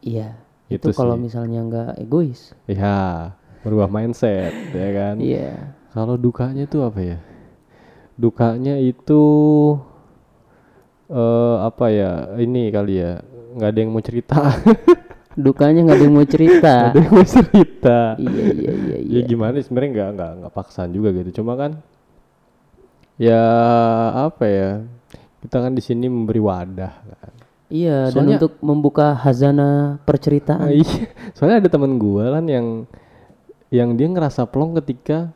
Iya. 0.00 0.34
Itu 0.66 0.90
Itu, 0.90 0.96
kalau 0.96 1.14
misalnya 1.14 1.60
nggak 1.60 1.90
egois. 2.00 2.50
ya 2.64 3.30
merubah 3.60 3.86
mindset 3.86 4.50
ya 4.72 4.88
kan 4.90 5.14
Iya. 5.20 5.76
kalau 5.90 6.16
dukanya 6.16 6.64
tuh 6.64 6.82
apa 6.82 7.00
ya 7.00 7.18
dukanya 8.16 8.74
itu 8.76 9.22
eh 11.08 11.56
apa 11.60 11.86
ya 11.90 12.10
ini 12.38 12.70
kali 12.70 12.94
ya 12.96 13.18
nggak 13.58 13.68
ada 13.68 13.78
yang 13.78 13.90
mau 13.90 14.00
cerita 14.00 14.38
Dukanya 15.40 15.80
nggak 15.88 15.96
ada 15.96 16.04
yang 16.04 16.14
mau 16.14 16.28
cerita. 16.28 16.74
nggak 16.76 16.92
ada 16.92 17.00
yang 17.00 17.14
mau 17.16 17.26
cerita 17.26 17.98
iya 18.20 18.30
iya 18.30 18.72
iya 18.76 18.96
iya. 19.00 19.18
ya 19.18 19.20
gimana 19.24 19.54
sih, 19.58 19.64
sebenarnya 19.66 19.90
nggak 19.96 20.08
nggak 20.16 20.30
nggak 20.44 20.52
paksaan 20.52 20.90
juga 20.92 21.08
gitu 21.16 21.40
cuma 21.40 21.56
kan 21.56 21.80
ya 23.16 23.42
apa 24.28 24.44
ya 24.44 24.70
kita 25.40 25.56
kan 25.60 25.72
di 25.72 25.82
sini 25.84 26.06
memberi 26.08 26.40
wadah 26.40 26.92
kan 27.20 27.34
Iya, 27.70 28.10
dan 28.10 28.26
Soalnya- 28.26 28.38
untuk 28.42 28.52
membuka 28.66 29.14
hazana 29.14 30.02
perceritaan. 30.02 30.66
Ah, 30.66 30.74
iya. 30.74 31.06
Soalnya 31.38 31.62
ada 31.62 31.70
teman 31.70 32.02
gua 32.02 32.34
kan 32.34 32.44
yang 32.50 32.82
yang 33.70 33.94
dia 33.94 34.10
ngerasa 34.10 34.42
plong 34.50 34.74
ketika 34.82 35.30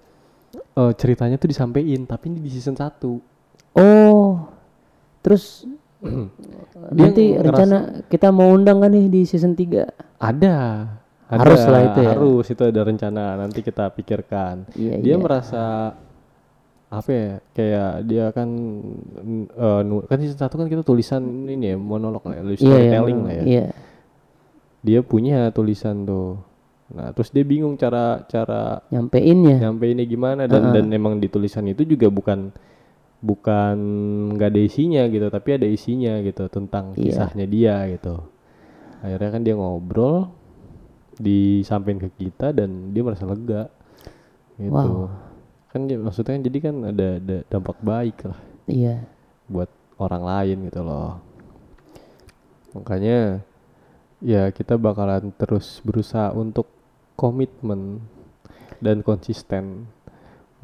eh, 0.75 0.93
ceritanya 0.99 1.39
tuh 1.39 1.47
disampaikan 1.47 2.03
tapi 2.11 2.35
ini 2.35 2.43
di 2.43 2.51
season 2.51 2.75
1. 2.75 2.91
Oh, 3.79 4.51
terus 5.23 5.63
Dia 6.05 7.01
nanti 7.03 7.25
ngerasa- 7.31 7.45
rencana 7.47 7.77
kita 8.07 8.29
mau 8.29 8.49
undang 8.51 8.79
kan 8.79 8.91
nih 8.91 9.09
di 9.09 9.23
season 9.23 9.53
3 9.53 9.89
Ada. 10.17 10.57
ada 11.25 11.41
Harus 11.41 11.65
lah 11.65 11.81
itu 11.83 12.01
ya. 12.01 12.13
Harus 12.13 12.47
itu 12.47 12.63
ada 12.63 12.81
rencana 12.81 13.25
nanti 13.35 13.61
kita 13.61 13.89
pikirkan. 13.91 14.69
Iya, 14.71 14.93
dia 14.99 15.11
iya. 15.11 15.19
merasa 15.19 15.65
apa 16.87 17.11
ya 17.11 17.29
kayak 17.51 17.93
dia 18.05 18.25
kan 18.31 18.47
nu- 19.83 20.05
kan 20.05 20.17
season 20.17 20.39
1 20.39 20.53
kan 20.55 20.69
kita 20.69 20.83
tulisan 20.83 21.23
ini 21.45 21.73
ya 21.73 21.77
monolog 21.77 22.23
lah 22.23 22.37
ya, 22.37 22.43
Iya, 22.43 22.51
iya, 22.51 22.59
storytelling 22.61 23.21
lah 23.21 23.33
ya. 23.33 23.43
Iya. 23.45 23.67
Dia 24.83 25.01
punya 25.01 25.49
tulisan 25.51 26.05
tuh. 26.05 26.37
Nah, 26.87 27.11
terus 27.11 27.33
dia 27.33 27.43
bingung 27.43 27.75
cara 27.75 28.23
cara 28.25 28.85
Nyampeinnya. 28.87 29.57
nyampeinnya 29.59 30.05
gimana 30.05 30.45
dan 30.45 30.71
dan 30.71 30.87
emang 30.91 31.17
di 31.17 31.27
tulisan 31.27 31.65
itu 31.65 31.83
juga 31.83 32.07
bukan 32.07 32.53
bukan 33.25 33.77
nggak 34.37 34.53
ada 34.53 34.61
isinya 34.61 35.03
gitu 35.09 35.33
tapi 35.33 35.57
ada 35.57 35.65
isinya 35.65 36.21
gitu 36.21 36.45
tentang 36.47 36.93
Iya. 36.93 37.01
kisahnya 37.25 37.47
dia 37.49 37.77
gitu. 37.89 38.21
Akhirnya 39.01 39.31
kan 39.31 39.43
dia 39.43 39.55
ngobrol 39.55 40.29
disampaikan 41.17 42.05
ke 42.05 42.11
kita 42.19 42.53
dan 42.53 42.93
dia 42.93 43.01
merasa 43.01 43.25
lega 43.25 43.73
gitu. 44.57 45.09
Kan 45.73 45.89
dia- 45.89 45.99
maksudnya 45.99 46.37
kan 46.37 46.43
jadi 46.43 46.59
kan 46.61 46.77
ada 46.85 47.09
ada 47.17 47.37
dampak 47.49 47.79
baik 47.81 48.17
lah 48.25 48.39
Iya. 48.67 49.09
buat 49.47 49.71
orang 49.97 50.23
lain 50.23 50.59
gitu 50.69 50.81
loh. 50.81 51.17
Makanya 52.75 53.41
ya 54.21 54.51
kita 54.51 54.77
bakalan 54.77 55.31
terus 55.35 55.81
berusaha 55.81 56.29
untuk 56.31 56.67
komitmen 57.15 58.03
dan 58.81 59.01
konsisten 59.01 59.87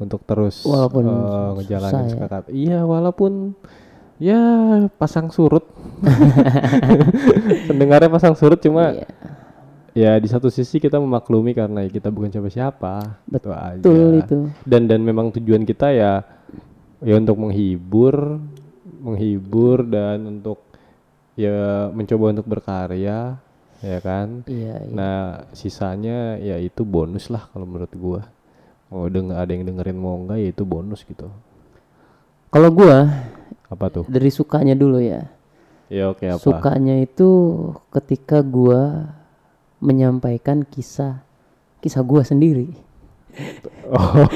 untuk 0.01 0.25
terus 0.25 0.65
Walaupun 0.65 1.03
susah 1.05 1.49
ngejalanin 1.55 2.05
ya. 2.09 2.39
iya 2.49 2.79
walaupun 2.81 3.53
ya 4.17 4.41
pasang 4.97 5.29
surut 5.29 5.65
pendengarnya 7.67 8.09
pasang 8.09 8.33
surut 8.33 8.59
cuma 8.59 8.93
Iya. 8.93 9.07
ya 9.91 10.11
di 10.17 10.27
satu 10.27 10.47
sisi 10.47 10.77
kita 10.77 10.97
memaklumi 10.97 11.51
karena 11.51 11.83
kita 11.85 12.07
bukan 12.07 12.29
siapa-siapa 12.29 13.17
itu 13.27 13.49
aja 13.49 13.75
Betul 13.77 14.11
itu. 14.19 14.37
dan 14.63 14.87
dan 14.87 15.01
memang 15.01 15.29
tujuan 15.31 15.63
kita 15.63 15.91
ya 15.91 16.23
ya 17.01 17.13
untuk 17.17 17.35
menghibur 17.37 18.39
menghibur 19.01 19.83
dan 19.83 20.39
untuk 20.39 20.61
ya 21.33 21.89
mencoba 21.89 22.31
untuk 22.31 22.47
berkarya 22.47 23.41
ya 23.81 23.97
kan 23.99 24.45
Iya, 24.45 24.75
iya. 24.79 24.93
nah 24.93 25.17
sisanya 25.51 26.37
ya 26.37 26.55
itu 26.55 26.85
bonus 26.85 27.27
lah 27.27 27.49
kalau 27.49 27.65
menurut 27.65 27.91
gua 27.97 28.21
mau 28.91 29.07
denger 29.07 29.35
ada 29.39 29.51
yang 29.55 29.63
dengerin 29.63 29.97
mau 29.97 30.19
enggak 30.19 30.37
ya 30.43 30.49
itu 30.51 30.63
bonus 30.67 31.07
gitu 31.07 31.31
Kalau 32.51 32.69
gua 32.75 33.07
apa 33.71 33.85
tuh 33.87 34.03
dari 34.11 34.27
sukanya 34.27 34.75
dulu 34.75 34.99
ya. 34.99 35.31
ya 35.87 36.11
oke 36.11 36.27
apa 36.27 36.43
Sukanya 36.43 36.99
itu 36.99 37.29
ketika 37.95 38.43
gua 38.43 39.15
menyampaikan 39.79 40.67
kisah 40.67 41.23
kisah 41.79 42.03
gua 42.03 42.21
sendiri. 42.27 42.75
oh, 43.95 44.27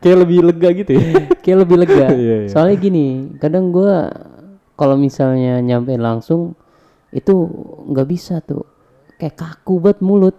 kayak 0.00 0.24
lebih 0.24 0.48
lega 0.48 0.68
gitu 0.72 0.96
ya 0.96 1.04
Kayak 1.44 1.58
lebih 1.68 1.76
lega. 1.84 2.08
Iya, 2.16 2.34
iya. 2.44 2.48
Soalnya 2.48 2.76
gini, 2.80 3.36
kadang 3.36 3.68
gua 3.68 4.08
kalau 4.80 4.96
misalnya 4.96 5.60
nyampein 5.60 6.00
langsung 6.00 6.56
itu 7.12 7.32
nggak 7.92 8.08
bisa 8.08 8.40
tuh. 8.40 8.64
Kayak 9.20 9.36
kaku 9.36 9.76
banget 9.76 10.00
mulut. 10.00 10.36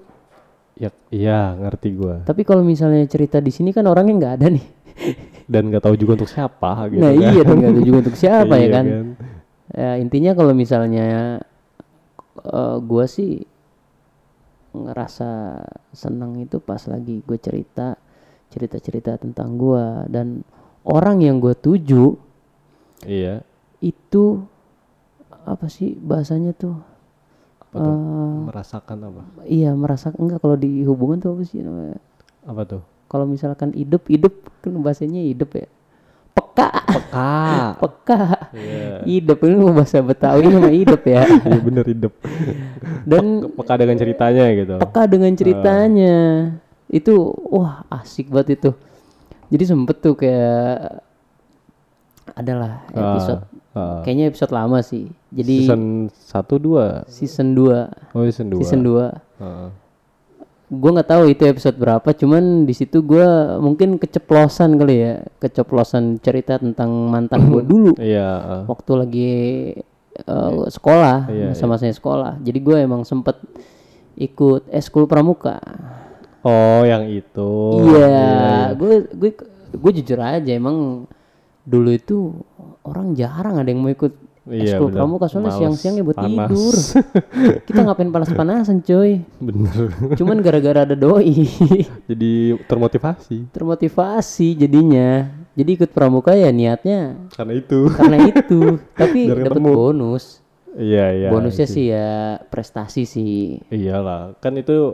Ya 0.75 0.89
iya 1.09 1.55
ngerti 1.55 1.89
gua 1.95 2.15
Tapi 2.23 2.41
kalau 2.43 2.61
misalnya 2.61 3.03
cerita 3.07 3.39
di 3.39 3.51
sini 3.51 3.71
kan 3.71 3.87
orangnya 3.87 4.13
nggak 4.19 4.33
ada 4.41 4.47
nih. 4.51 4.65
dan 5.51 5.69
nggak 5.69 5.83
tahu 5.83 5.95
juga 5.95 6.17
untuk 6.19 6.31
siapa 6.31 6.89
gitu 6.89 6.99
nah 6.99 7.11
kan. 7.13 7.31
iya 7.31 7.41
dong 7.45 7.57
nggak 7.61 7.73
tahu 7.77 7.85
juga 7.85 7.97
untuk 8.07 8.17
siapa 8.17 8.53
ya 8.57 8.61
Iya 8.61 8.69
kan. 8.71 8.85
Ya, 9.75 9.91
intinya 9.97 10.31
kalau 10.33 10.53
misalnya 10.53 11.39
eh, 12.41 12.77
gua 12.83 13.05
sih 13.05 13.43
ngerasa 14.75 15.29
senang 15.95 16.35
itu 16.35 16.59
pas 16.59 16.83
lagi 16.91 17.23
gue 17.23 17.39
cerita 17.39 17.95
cerita-cerita 18.51 19.15
tentang 19.15 19.55
gua 19.55 20.03
dan 20.11 20.43
orang 20.83 21.23
yang 21.23 21.39
gue 21.39 21.55
tuju 21.55 22.11
iya 23.07 23.39
itu 23.79 24.43
apa 25.47 25.71
sih 25.71 25.95
bahasanya 25.95 26.51
tuh 26.51 26.75
apa 27.75 27.83
tuh? 27.83 27.91
Eh, 27.91 28.35
merasakan 28.47 28.97
apa? 29.03 29.21
iya 29.43 29.75
merasa 29.75 30.07
enggak 30.15 30.39
kalau 30.39 30.55
di 30.55 30.87
hubungan 30.87 31.19
tuh 31.19 31.35
apa 31.35 31.43
sih 31.43 31.59
namanya? 31.59 31.99
Apa 32.47 32.63
tuh? 32.63 32.81
Kalau 33.11 33.27
misalkan 33.27 33.75
hidup 33.75 34.07
hidup 34.07 34.33
kan 34.63 34.71
bahasanya 34.79 35.19
hidup 35.19 35.51
ya. 35.59 35.67
Peka. 36.35 36.67
Peka. 36.87 37.35
Peka. 37.83 38.21
Iya. 38.55 39.03
Hidup 39.03 39.37
ini 39.43 39.55
bahasa 39.75 39.99
betawi 39.99 40.47
sama 40.47 40.71
hidup 40.71 41.01
ya. 41.03 41.23
Iya 41.51 41.59
bener 41.59 41.85
hidup. 41.87 42.13
Dan 43.03 43.51
peka 43.51 43.73
dengan 43.75 43.95
ceritanya 43.99 44.45
gitu. 44.55 44.75
Peka 44.79 45.03
dengan 45.11 45.31
ceritanya. 45.35 46.15
Itu 46.87 47.35
wah 47.51 47.83
asik 47.91 48.31
banget 48.31 48.59
itu. 48.59 48.71
Jadi 49.51 49.63
sempet 49.67 49.99
tuh 49.99 50.15
kayak 50.15 51.03
adalah 52.35 52.83
Ah, 52.91 53.15
episode 53.15 53.43
kayaknya 53.75 54.25
episode 54.27 54.51
lama 54.51 54.79
sih. 54.79 55.05
Jadi 55.29 55.55
season 55.63 56.07
1 56.07 56.47
2. 56.57 57.05
season 57.07 57.47
2 57.51 58.15
Oh, 58.15 58.23
season 58.23 58.47
2. 58.49 58.59
season 58.59 58.79
2 58.81 59.11
Heeh. 59.37 59.69
gue 60.65 60.89
nggak 60.91 61.07
tahu 61.07 61.23
itu 61.27 61.45
episode 61.45 61.75
berapa 61.75 62.09
cuman 62.09 62.65
di 62.65 62.73
situ 62.73 62.99
gue 62.99 63.27
mungkin 63.59 63.95
keceplosan 63.95 64.73
kali 64.75 64.95
ya 64.97 65.13
keceplosan 65.37 66.17
cerita 66.17 66.57
tentang 66.57 66.89
mantan 67.05 67.47
gue 67.47 67.61
dulu 67.71 67.91
Iya, 67.95 68.25
ah. 68.25 68.63
waktu 68.65 68.91
lagi 68.95 69.31
uh, 70.23 70.65
sekolah 70.65 71.29
Iya, 71.29 71.53
masa-masanya 71.53 71.93
sekolah 71.93 72.41
jadi 72.41 72.57
gue 72.57 72.77
emang 72.81 73.05
sempet 73.05 73.37
ikut 74.15 74.65
eskul 74.69 75.05
pramuka 75.05 75.61
Oh, 76.41 76.81
yang 76.81 77.09
itu. 77.09 77.49
iya 77.85 78.69
gue 78.71 79.05
gue 79.11 79.31
gue 79.69 79.91
jujur 79.95 80.17
aja 80.17 80.49
emang 80.49 81.05
dulu 81.65 81.89
itu 81.89 82.17
orang 82.81 83.11
jarang 83.11 83.57
ada 83.57 83.67
yang 83.67 83.81
mau 83.81 83.89
ikut 83.89 84.13
Iya, 84.45 84.77
eskul 84.77 84.93
bener. 84.93 85.01
pramuka 85.01 85.25
soalnya 85.25 85.57
siang-siangnya 85.57 86.05
buat 86.05 86.13
panas. 86.15 86.29
tidur 86.29 86.73
kita 87.67 87.79
ngapain 87.81 88.13
panas-panasan 88.13 88.77
coy 88.79 89.25
Bener. 89.41 89.89
cuman 90.13 90.37
gara-gara 90.37 90.85
ada 90.85 90.93
doi 90.93 91.49
Jadi 92.13 92.53
termotivasi 92.63 93.49
termotivasi 93.49 94.53
jadinya 94.55 95.25
jadi 95.51 95.69
ikut 95.73 95.89
pramuka 95.89 96.37
ya 96.37 96.53
niatnya 96.53 97.25
karena 97.33 97.57
itu. 97.57 97.89
karena 97.89 98.17
itu 98.21 98.59
tapi 99.01 99.19
dapat 99.25 99.57
bonus 99.57 100.45
Iya, 100.77 101.05
iya. 101.15 101.29
bonusnya 101.33 101.65
itu. 101.65 101.73
sih 101.73 101.85
ya 101.89 102.09
prestasi 102.45 103.01
sih 103.03 103.35
Iyalah, 103.67 104.37
kan 104.37 104.53
itu 104.53 104.93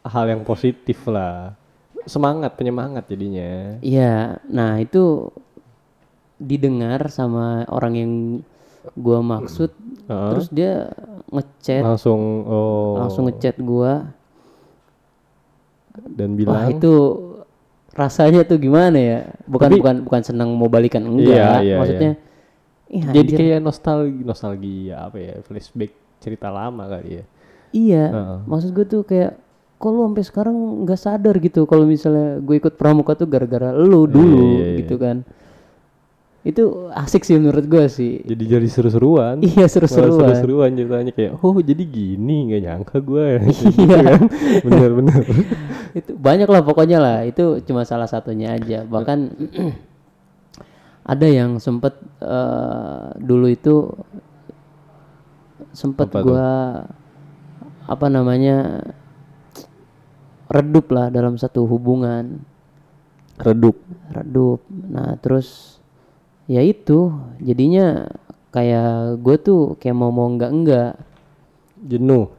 hal 0.00 0.28
yang 0.28 0.44
positif 0.44 1.02
lah. 1.04 1.56
Semangat, 2.04 2.54
penyemangat 2.54 3.04
jadinya. 3.06 3.74
iya 3.80 4.38
nah 4.46 4.78
itu 4.78 5.34
didengar 6.38 7.10
sama 7.10 7.66
orang 7.68 7.94
yang 7.94 8.12
gua 8.94 9.20
maksud 9.20 9.74
Heeh. 10.06 10.30
terus 10.32 10.46
dia 10.48 10.88
ngechat 11.28 11.84
langsung 11.84 12.46
oh 12.46 12.96
langsung 13.04 13.26
ngechat 13.28 13.58
gua 13.58 14.14
dan 16.08 16.32
wah 16.32 16.36
bilang 16.38 16.64
itu 16.70 16.92
rasanya 17.92 18.46
tuh 18.46 18.62
gimana 18.62 18.94
ya 18.96 19.18
bukan 19.50 19.68
Tapi- 19.74 19.78
bukan 19.82 19.96
bukan 20.06 20.22
senang 20.22 20.54
mau 20.54 20.70
balikan 20.70 21.02
enggak 21.02 21.34
Iya, 21.34 21.66
iya, 21.66 21.76
maksudnya 21.82 22.12
ih, 22.88 23.02
jadi 23.02 23.18
anjir. 23.26 23.38
kayak 23.42 23.58
nostalgia 23.60 24.22
nostalgia 24.22 24.96
apa 25.10 25.16
ya 25.18 25.34
flashback 25.42 25.92
cerita 26.18 26.50
lama 26.50 26.82
kali 26.90 27.22
ya. 27.22 27.24
Iya, 27.70 28.04
Heeh. 28.10 28.38
maksud 28.48 28.74
gue 28.74 28.86
tuh 28.88 29.02
kayak 29.04 29.38
kok 29.78 29.90
lu 29.92 30.02
sampai 30.02 30.24
sekarang 30.26 30.56
nggak 30.82 30.98
sadar 30.98 31.34
gitu 31.38 31.62
kalau 31.68 31.86
misalnya 31.86 32.42
gue 32.42 32.58
ikut 32.58 32.74
pramuka 32.74 33.14
tuh 33.14 33.28
gara-gara 33.30 33.70
lu 33.70 34.08
dulu 34.08 34.58
iya, 34.58 34.66
iya. 34.74 34.78
gitu 34.82 34.98
kan. 34.98 35.22
Itu 36.48 36.88
asik 36.96 37.28
sih 37.28 37.36
menurut 37.36 37.68
gue 37.68 37.84
sih. 37.92 38.24
Jadi 38.24 38.44
jadi 38.48 38.68
seru-seruan. 38.72 39.36
Iya 39.44 39.68
seru-seruan. 39.68 40.32
seru-seruan 40.32 40.70
ceritanya 40.72 41.12
kayak 41.12 41.32
oh 41.44 41.60
jadi 41.60 41.84
gini 41.84 42.48
nggak 42.48 42.62
nyangka 42.64 42.96
gue 43.04 43.26
Iya. 43.84 43.98
kan 44.16 44.22
bener-bener 44.64 45.20
itu 45.98 46.10
banyak 46.16 46.48
lah 46.48 46.64
pokoknya 46.64 46.98
lah. 46.98 47.18
Itu 47.28 47.60
cuma 47.68 47.84
salah 47.84 48.08
satunya 48.08 48.56
aja. 48.56 48.88
Bahkan 48.88 49.18
ada 51.12 51.26
yang 51.28 51.60
sempet 51.60 52.00
eh, 52.24 53.06
dulu 53.20 53.46
itu 53.52 53.92
sempet 55.72 56.08
Apa 56.08 56.20
gua 56.24 56.48
apa 57.84 58.06
namanya 58.08 58.84
redup 60.48 60.88
lah 60.88 61.12
dalam 61.12 61.36
satu 61.36 61.68
hubungan. 61.68 62.40
redup 63.38 63.78
redup 64.10 64.58
nah 64.90 65.14
terus 65.22 65.77
ya 66.48 66.64
itu 66.64 67.12
jadinya 67.44 68.08
kayak 68.48 69.20
gue 69.20 69.36
tuh 69.36 69.62
kayak 69.76 69.96
mau 69.96 70.08
mau 70.08 70.26
enggak 70.26 70.50
enggak 70.50 70.92
jenuh. 71.78 72.32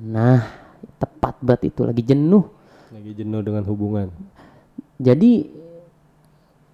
Nah 0.00 0.48
tepat 0.96 1.36
banget 1.44 1.70
itu 1.70 1.80
lagi 1.84 2.02
jenuh. 2.02 2.44
Lagi 2.90 3.12
jenuh 3.12 3.40
dengan 3.44 3.62
hubungan. 3.68 4.08
Jadi 4.96 5.52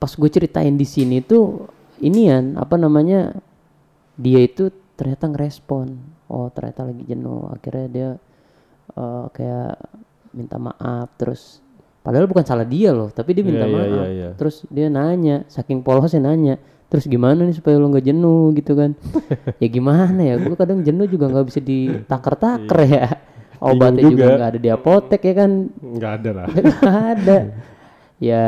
pas 0.00 0.14
gue 0.14 0.30
ceritain 0.30 0.72
di 0.72 0.86
sini 0.86 1.20
tuh 1.20 1.68
inian 2.00 2.56
apa 2.56 2.78
namanya 2.78 3.34
dia 4.14 4.40
itu 4.46 4.70
ternyata 4.94 5.26
ngerespon. 5.26 5.98
Oh 6.30 6.46
ternyata 6.54 6.86
lagi 6.86 7.02
jenuh. 7.04 7.50
Akhirnya 7.50 7.86
dia 7.90 8.10
eh, 8.94 9.24
kayak 9.34 9.74
minta 10.30 10.56
maaf 10.62 11.10
terus 11.18 11.58
padahal 12.00 12.24
bukan 12.26 12.44
salah 12.44 12.64
dia 12.64 12.90
loh 12.96 13.12
tapi 13.12 13.36
dia 13.36 13.44
minta 13.44 13.64
Iya, 13.64 13.70
iya, 13.70 13.76
maaf. 13.76 13.88
iya, 13.92 14.06
iya. 14.08 14.28
terus 14.36 14.64
dia 14.72 14.86
nanya 14.88 15.44
saking 15.46 15.84
polosnya 15.84 16.24
nanya 16.24 16.56
terus 16.90 17.06
gimana 17.06 17.46
nih 17.46 17.54
supaya 17.54 17.78
lo 17.78 17.86
nggak 17.86 18.02
jenuh? 18.02 18.50
gitu 18.58 18.74
kan. 18.74 18.98
Ya 19.62 19.68
gimana 19.70 20.20
ya 20.26 20.34
gue 20.42 20.58
kadang 20.58 20.82
jenuh 20.82 21.06
juga 21.06 21.30
nggak 21.30 21.46
bisa 21.46 21.60
ditaker-taker 21.62 22.78
ya. 22.82 23.06
Obatnya 23.62 24.10
juga. 24.10 24.26
juga. 24.26 24.26
nggak 24.34 24.50
ada 24.50 24.60
di 24.60 24.70
apotek 24.74 25.22
ya 25.22 25.34
kan. 25.38 25.50
Nggak 25.70 26.12
ada 26.18 26.30
lah. 26.34 26.46
Nggak 26.50 27.04
ada. 27.14 27.38
Ya 28.18 28.44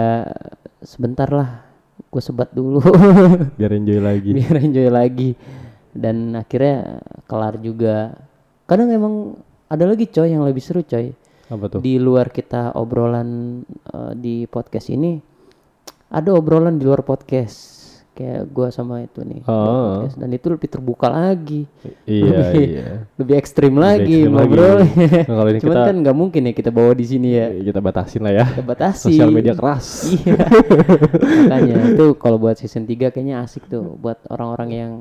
sebentar 0.82 1.30
lah 1.30 1.62
gue 2.10 2.18
sebat 2.18 2.50
dulu. 2.50 2.82
Biar 3.62 3.78
enjoy 3.78 4.02
lagi. 4.02 4.30
Biar 4.34 4.56
enjoy 4.58 4.88
lagi. 4.90 5.30
Dan 5.94 6.34
akhirnya 6.34 6.98
kelar 7.30 7.62
juga. 7.62 8.16
Kadang 8.66 8.90
emang 8.90 9.38
ada 9.70 9.86
lagi 9.86 10.10
coy 10.10 10.34
yang 10.34 10.42
lebih 10.42 10.60
seru 10.64 10.82
coy 10.82 11.14
apa 11.52 11.64
tuh? 11.68 11.80
Di 11.80 11.96
luar 11.96 12.28
kita 12.28 12.72
obrolan 12.74 13.60
eh, 13.68 14.12
di 14.16 14.34
podcast 14.44 14.88
ini 14.88 15.20
ada 16.08 16.32
obrolan 16.32 16.76
di 16.76 16.84
luar 16.84 17.00
podcast. 17.00 17.80
Kayak 18.12 18.44
gua 18.52 18.68
sama 18.68 19.00
itu 19.00 19.24
nih 19.24 19.40
Oh. 19.48 20.04
podcast. 20.04 20.20
dan 20.20 20.28
itu 20.28 20.46
lebih 20.52 20.68
terbuka 20.68 21.08
lagi. 21.08 21.64
Iya 22.04 22.28
lebih, 22.28 22.66
iya. 22.68 22.88
lebih 23.16 23.34
ekstrim 23.40 23.72
lagi 23.72 24.28
ekstrim 24.28 24.36
lagi. 24.36 24.52
ngobrol 24.52 24.78
Nah, 25.24 25.32
kalau 25.32 25.48
ini 25.48 25.58
cuman 25.64 25.72
kita- 25.72 25.86
kan 25.88 25.96
nggak 26.04 26.16
mungkin 26.20 26.42
ya 26.44 26.52
kita 26.52 26.68
bawa 26.68 26.92
di 26.92 27.06
sini 27.08 27.28
ya. 27.32 27.48
Kita 27.48 27.80
batasin 27.80 28.20
lah 28.20 28.32
ya. 28.36 28.44
Kita 28.52 28.64
batasi 28.68 29.16
sosial 29.16 29.32
media 29.32 29.56
keras. 29.56 30.12
Iya. 30.12 30.44
Makanya 31.48 31.76
itu 31.96 32.06
kalau 32.20 32.36
buat 32.36 32.60
season 32.60 32.84
3 32.84 33.08
kayaknya 33.08 33.40
asik 33.40 33.64
tuh. 33.72 33.96
Buat 33.96 34.20
orang-orang 34.28 34.70
yang 34.70 34.92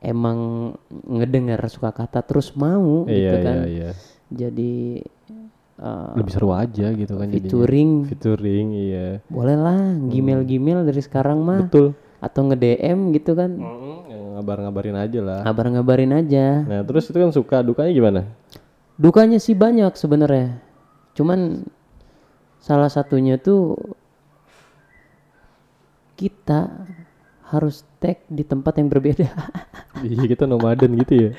emang 0.00 0.72
ngedengar 1.12 1.60
suka 1.68 1.92
kata 1.92 2.24
terus 2.24 2.56
mau 2.56 3.04
iya 3.04 3.20
gitu 3.20 3.36
kan. 3.44 3.56
iya 3.60 3.68
iya. 3.68 3.90
Jadi 4.32 5.04
uh, 5.80 6.12
lebih 6.14 6.32
seru 6.32 6.52
aja 6.52 6.92
gitu 6.92 7.16
kan 7.16 7.26
jadinya. 7.32 7.40
featuring. 7.48 7.90
Featuring 8.06 8.66
iya. 8.76 9.06
Boleh 9.26 9.56
lah 9.56 9.80
gmail-gmail 9.96 10.84
dari 10.84 11.00
sekarang 11.00 11.40
mah. 11.40 11.66
Betul. 11.66 11.96
Atau 12.20 12.46
nge-DM 12.52 13.16
gitu 13.16 13.32
kan. 13.32 13.50
Yang 14.06 14.24
ngabar-ngabarin 14.36 14.96
aja 15.00 15.20
lah. 15.24 15.40
Ngabar-ngabarin 15.48 16.12
aja. 16.12 16.46
Nah 16.68 16.80
terus 16.84 17.08
itu 17.08 17.16
kan 17.16 17.32
suka 17.32 17.64
dukanya 17.64 17.92
gimana? 17.96 18.20
Dukanya 19.00 19.40
sih 19.40 19.56
banyak 19.56 19.96
sebenarnya. 19.96 20.60
Cuman 21.16 21.64
salah 22.60 22.92
satunya 22.92 23.40
tuh 23.40 23.74
kita 26.20 26.68
harus 27.48 27.82
tag 27.98 28.20
di 28.28 28.44
tempat 28.44 28.76
yang 28.78 28.92
berbeda. 28.92 29.26
Iya 30.00 30.24
kita 30.32 30.44
nomaden 30.48 30.96
gitu 31.02 31.28
ya? 31.28 31.30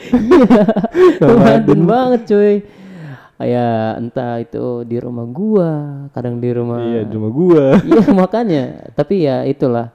Nomaden 1.24 1.82
banget 1.90 2.22
cuy 2.30 2.56
ya 3.44 3.70
entah 3.96 4.38
itu 4.38 4.82
di 4.84 4.98
rumah 4.98 5.26
gua 5.26 5.72
kadang 6.12 6.38
di 6.38 6.50
rumah 6.50 6.80
iya 6.80 7.02
di 7.04 7.14
rumah 7.14 7.32
gua. 7.32 7.66
Iya 7.90 8.04
makanya. 8.12 8.64
Tapi 8.92 9.16
ya 9.24 9.44
itulah. 9.44 9.92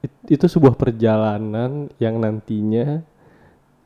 It- 0.00 0.32
itu 0.32 0.46
sebuah 0.46 0.74
perjalanan 0.74 1.92
yang 1.96 2.16
nantinya 2.16 3.04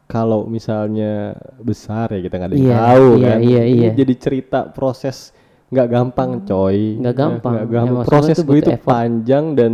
kalau 0.04 0.44
misalnya 0.44 1.34
besar 1.58 2.12
ya 2.12 2.20
kita 2.20 2.34
nggak 2.36 2.48
ada 2.48 2.54
yang 2.54 2.66
Iya, 2.66 2.76
tahu 2.78 3.08
iya, 3.16 3.26
kan. 3.26 3.38
iya, 3.40 3.62
Ini 3.64 3.76
iya. 3.80 3.90
jadi 3.92 4.14
cerita 4.14 4.60
proses 4.68 5.32
nggak 5.72 5.88
gampang 5.90 6.30
coy. 6.44 7.00
Nggak 7.00 7.16
gampang. 7.16 7.54
Ya, 7.56 7.64
gampang 7.66 7.94
maksudnya 7.98 8.10
proses 8.12 8.36
gue 8.40 8.58
itu 8.60 8.70
effort. 8.70 8.86
panjang 8.86 9.44
dan 9.58 9.72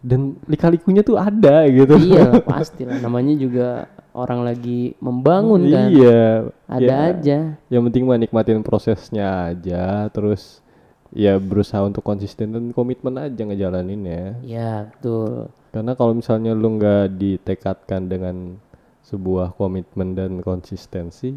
dan 0.00 0.20
lika-likunya 0.48 1.02
tuh 1.04 1.20
ada 1.20 1.66
gitu. 1.68 1.92
Iya 1.98 2.40
pasti 2.48 2.88
lah 2.88 2.96
namanya 2.98 3.34
juga 3.36 3.68
orang 4.14 4.42
lagi 4.42 4.94
membangun 4.98 5.66
kan. 5.70 5.88
Iya. 5.90 6.24
Ada 6.66 6.86
ya, 6.86 6.98
aja. 7.14 7.38
Yang 7.70 7.82
penting 7.90 8.04
mah 8.06 8.18
nikmatin 8.18 8.62
prosesnya 8.62 9.50
aja 9.52 10.06
terus 10.10 10.62
ya 11.10 11.38
berusaha 11.42 11.82
untuk 11.82 12.06
konsisten 12.06 12.54
dan 12.54 12.64
komitmen 12.70 13.18
aja 13.18 13.42
ngejalaninnya 13.42 14.42
ya. 14.46 14.90
Betul. 14.94 15.50
Karena 15.70 15.92
kalau 15.94 16.12
misalnya 16.18 16.54
lu 16.54 16.78
nggak 16.78 17.14
ditekadkan 17.14 18.10
dengan 18.10 18.58
sebuah 19.06 19.54
komitmen 19.54 20.14
dan 20.14 20.42
konsistensi 20.42 21.34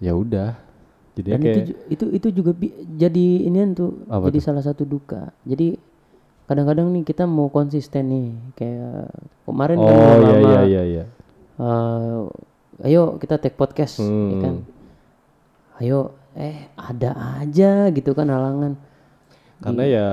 ya 0.00 0.12
udah. 0.16 0.56
Jadi 1.18 1.28
dan 1.34 1.40
kayak 1.42 1.56
itu 1.56 1.72
itu 1.90 2.04
itu 2.14 2.28
juga 2.30 2.52
bi- 2.54 2.78
jadi 2.94 3.26
inian 3.48 3.74
tuh 3.74 4.06
Apa 4.06 4.30
jadi 4.30 4.38
salah 4.38 4.62
satu 4.62 4.86
duka. 4.86 5.34
Jadi 5.42 5.74
kadang-kadang 6.48 6.88
nih 6.96 7.04
kita 7.04 7.28
mau 7.28 7.52
konsisten 7.52 8.08
nih 8.08 8.28
kayak 8.56 9.12
kemarin 9.44 9.76
kan 9.76 9.92
oh 9.92 9.92
udah 9.92 10.16
iya 10.16 10.36
iya 10.40 10.60
iya 10.64 10.82
iya 10.88 11.04
eh, 11.58 12.18
ayo 12.84 13.18
kita 13.18 13.36
take 13.36 13.54
podcast 13.54 13.98
ya 13.98 14.06
Hmm. 14.06 14.40
kan 14.40 14.54
ayo 15.78 16.14
eh 16.34 16.70
ada 16.74 17.10
aja 17.38 17.90
gitu 17.90 18.14
kan 18.14 18.26
halangan 18.26 18.78
karena 19.58 19.84
ya 19.84 20.06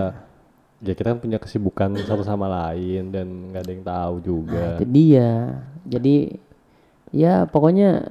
ya 0.81 0.93
kita 0.93 1.13
kan 1.13 1.21
punya 1.21 1.37
kesibukan 1.37 1.93
satu 2.05 2.21
sama 2.21 2.45
lain 2.45 3.09
dan 3.09 3.27
nggak 3.49 3.61
ada 3.61 3.71
yang 3.71 3.85
tahu 3.85 4.15
juga. 4.19 4.65
Itu 4.77 4.85
dia. 4.85 5.29
Jadi 5.85 6.15
ya 7.13 7.45
pokoknya 7.45 8.09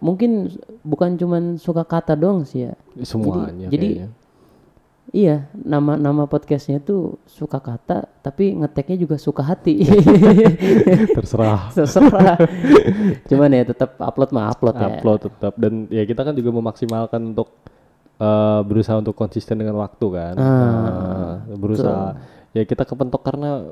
mungkin 0.00 0.48
bukan 0.80 1.20
cuman 1.20 1.60
suka 1.60 1.84
kata 1.84 2.16
dong 2.16 2.48
sih 2.48 2.68
ya. 2.68 2.74
Semuanya 3.04 3.68
jadi- 3.68 4.00
kayaknya. 4.00 4.08
Iya, 5.10 5.50
nama 5.58 5.98
nama 5.98 6.22
podcastnya 6.30 6.78
tuh 6.78 7.18
suka 7.26 7.58
kata, 7.58 8.06
tapi 8.22 8.54
ngeteknya 8.54 8.94
juga 8.94 9.18
suka 9.18 9.42
hati. 9.42 9.82
terserah 11.18 11.74
Terserah. 11.74 12.38
Cuman 13.30 13.50
ya 13.50 13.66
tetap 13.66 13.98
upload 13.98 14.30
mah 14.30 14.54
upload 14.54 14.78
ya. 14.78 14.86
upload 14.86 15.18
tetap 15.26 15.58
dan 15.58 15.90
ya 15.90 16.06
kita 16.06 16.22
kan 16.22 16.30
juga 16.38 16.54
memaksimalkan 16.54 17.34
untuk 17.34 17.50
eh, 18.22 18.60
berusaha 18.62 19.02
untuk 19.02 19.18
konsisten 19.18 19.58
dengan 19.58 19.82
waktu 19.82 20.06
kan. 20.14 20.34
Ah, 20.38 20.46
Nah, 21.42 21.58
berusaha 21.58 22.14
ya 22.50 22.62
kita 22.64 22.82
kepentok 22.82 23.22
karena 23.22 23.62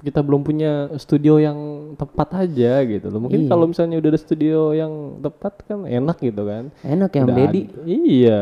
kita 0.00 0.22
belum 0.22 0.40
punya 0.40 0.72
studio 0.96 1.36
yang 1.36 1.58
tepat 1.94 2.46
aja 2.46 2.78
gitu 2.84 3.10
loh. 3.10 3.20
Mungkin 3.20 3.44
Iya. 3.44 3.50
kalau 3.50 3.66
misalnya 3.66 3.98
udah 3.98 4.10
ada 4.10 4.20
studio 4.20 4.70
yang 4.70 4.92
tepat 5.18 5.66
kan 5.66 5.82
enak 5.82 6.16
gitu 6.18 6.42
kan. 6.46 6.70
Enak 6.80 7.10
ya 7.10 7.22
Om 7.22 7.30
Deddy. 7.32 7.62
Iya. 7.84 8.40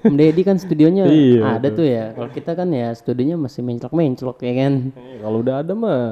Om 0.00 0.16
Deddy 0.16 0.42
kan 0.42 0.56
studionya 0.56 1.04
Iya, 1.12 1.60
ada 1.60 1.68
tuh 1.68 1.84
ya. 1.84 2.16
Kalau 2.16 2.30
kita 2.30 2.52
kan 2.52 2.68
ya 2.72 2.88
studionya 2.92 3.36
masih 3.36 3.60
menclok-menclok 3.60 4.38
ya 4.40 4.52
kan. 4.64 4.72
Eh, 4.96 5.20
Kalau 5.20 5.38
udah 5.44 5.60
ada 5.60 5.72
mah 5.72 6.02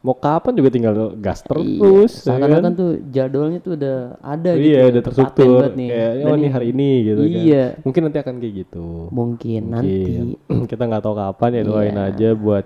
mau 0.00 0.16
kapan 0.16 0.56
juga 0.56 0.68
tinggal 0.72 0.94
gas 1.20 1.44
terus. 1.44 1.60
Iya, 1.68 1.84
ya 1.84 2.08
Seakan-akan 2.08 2.64
kan? 2.64 2.72
tuh 2.72 2.90
jadwalnya 3.12 3.58
tuh 3.60 3.72
udah 3.76 3.96
ada 4.18 4.50
gitu. 4.56 4.64
Iya, 4.72 4.80
udah 4.88 5.02
terstruktur. 5.04 5.60
nih. 5.76 5.88
Kayak 5.92 6.12
oh 6.24 6.34
ini 6.34 6.48
hari 6.48 6.66
ini 6.72 6.90
gitu 7.04 7.20
kan. 7.20 7.36
Iya. 7.44 7.64
Mungkin 7.84 8.00
nanti 8.08 8.18
akan 8.18 8.34
kayak 8.40 8.54
gitu. 8.64 8.86
Mungkin 9.12 9.62
nanti. 9.68 10.00
Mungkin. 10.48 10.64
kita 10.72 10.82
nggak 10.88 11.02
tahu 11.04 11.14
kapan 11.14 11.50
ya 11.52 11.62
doain 11.62 11.96
Iya. 11.96 12.08
aja 12.08 12.28
buat 12.32 12.64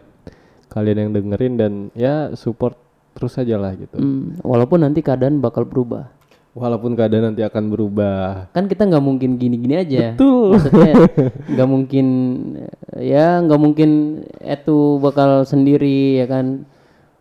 kalian 0.70 0.98
yang 0.98 1.10
dengerin 1.12 1.54
dan 1.54 1.72
ya 1.94 2.14
support 2.34 2.78
terus 3.14 3.34
aja 3.34 3.54
lah 3.58 3.74
gitu. 3.74 3.94
Hmm, 3.94 4.38
walaupun 4.42 4.82
nanti 4.82 5.02
keadaan 5.02 5.38
bakal 5.38 5.66
berubah. 5.66 6.10
Walaupun 6.54 6.94
keadaan 6.94 7.34
nanti 7.34 7.42
akan 7.42 7.66
berubah. 7.66 8.46
Kan 8.54 8.70
kita 8.70 8.86
nggak 8.86 9.02
mungkin 9.02 9.42
gini-gini 9.42 9.74
aja. 9.74 10.14
Betul. 10.14 10.54
Maksudnya 10.54 10.94
nggak 11.54 11.66
mungkin 11.68 12.06
ya 12.94 13.42
nggak 13.42 13.58
mungkin 13.58 13.90
itu 14.38 14.78
bakal 15.02 15.42
sendiri 15.42 16.22
ya 16.22 16.30
kan. 16.30 16.62